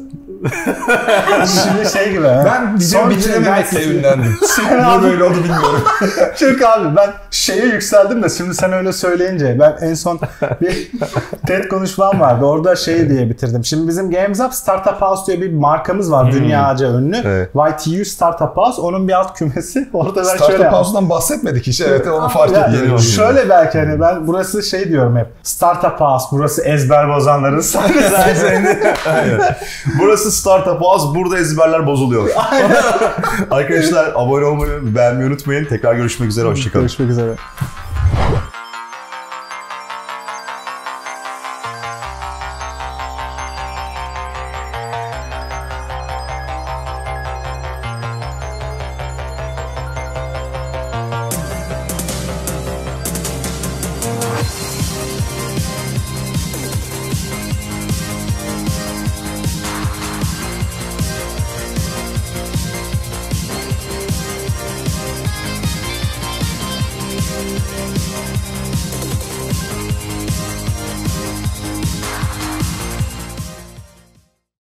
Şimdi 1.46 1.90
şey 1.92 2.10
gibi. 2.12 2.24
Ben 2.24 2.76
Son 2.76 3.10
bitirememekle 3.10 3.84
ünlendim. 3.84 4.36
Sen 4.46 4.84
Niye 4.84 5.02
böyle 5.02 5.24
oldu 5.24 5.34
bilmiyorum. 5.34 5.84
Çünkü 6.36 6.64
abi 6.64 6.96
ben 6.96 7.10
şeye 7.30 7.64
yükseldim 7.66 8.22
de 8.22 8.28
şimdi 8.28 8.54
sen 8.54 8.72
öyle 8.72 8.92
söyleyince 8.92 9.56
ben 9.60 9.76
en 9.88 9.94
son 9.94 10.20
bir 10.60 10.90
TED 11.46 11.68
konuşmam 11.68 12.20
vardı. 12.20 12.44
Orada 12.44 12.76
şey 12.76 13.08
diye 13.10 13.30
bitirdim. 13.30 13.64
Şimdi 13.64 13.88
bizim 13.88 14.10
Games 14.10 14.40
Up 14.40 14.54
Startup 14.54 15.02
House 15.02 15.26
diye 15.26 15.40
bir 15.42 15.52
markamız 15.52 16.12
var. 16.12 16.32
Dünyaca 16.32 16.86
ünlü. 16.88 17.16
Evet. 17.24 17.50
YTU 17.54 18.04
Startup 18.04 18.56
House. 18.56 18.80
Onun 18.80 19.08
bir 19.08 19.12
alt 19.12 19.38
kümesi. 19.38 19.88
Orada 19.92 20.16
ben 20.16 20.24
şöyle 20.24 20.36
Startup 20.38 20.60
yaptım. 20.60 20.78
House'dan 20.78 21.10
bahsetmedik 21.10 21.66
hiç. 21.66 21.80
Evet 21.80 22.06
onu 22.06 22.28
fark 22.28 22.52
Ya, 22.52 22.66
ettim. 22.66 22.98
şöyle 22.98 23.48
belki 23.48 23.78
hani 23.78 24.00
ben 24.00 24.26
burası 24.26 24.62
şey 24.62 24.88
diyorum 24.88 25.16
hep. 25.16 25.26
Startup 25.42 26.00
House. 26.00 26.26
Burası 26.32 26.62
ezber 26.62 27.08
bozanların 27.08 27.60
sahnesi. 27.60 28.14
Burası 30.24 30.40
Startup 30.40 30.80
House. 30.80 31.18
Burada 31.18 31.38
ezberler 31.38 31.86
bozuluyor. 31.86 32.28
Arkadaşlar 33.50 34.12
abone 34.14 34.44
olmayı, 34.44 34.94
beğenmeyi 34.94 35.30
unutmayın. 35.30 35.64
Tekrar 35.64 35.94
görüşmek 35.94 36.28
üzere. 36.28 36.48
Hoşçakalın. 36.48 36.82
Görüşmek 36.82 37.10
üzere. 37.10 37.34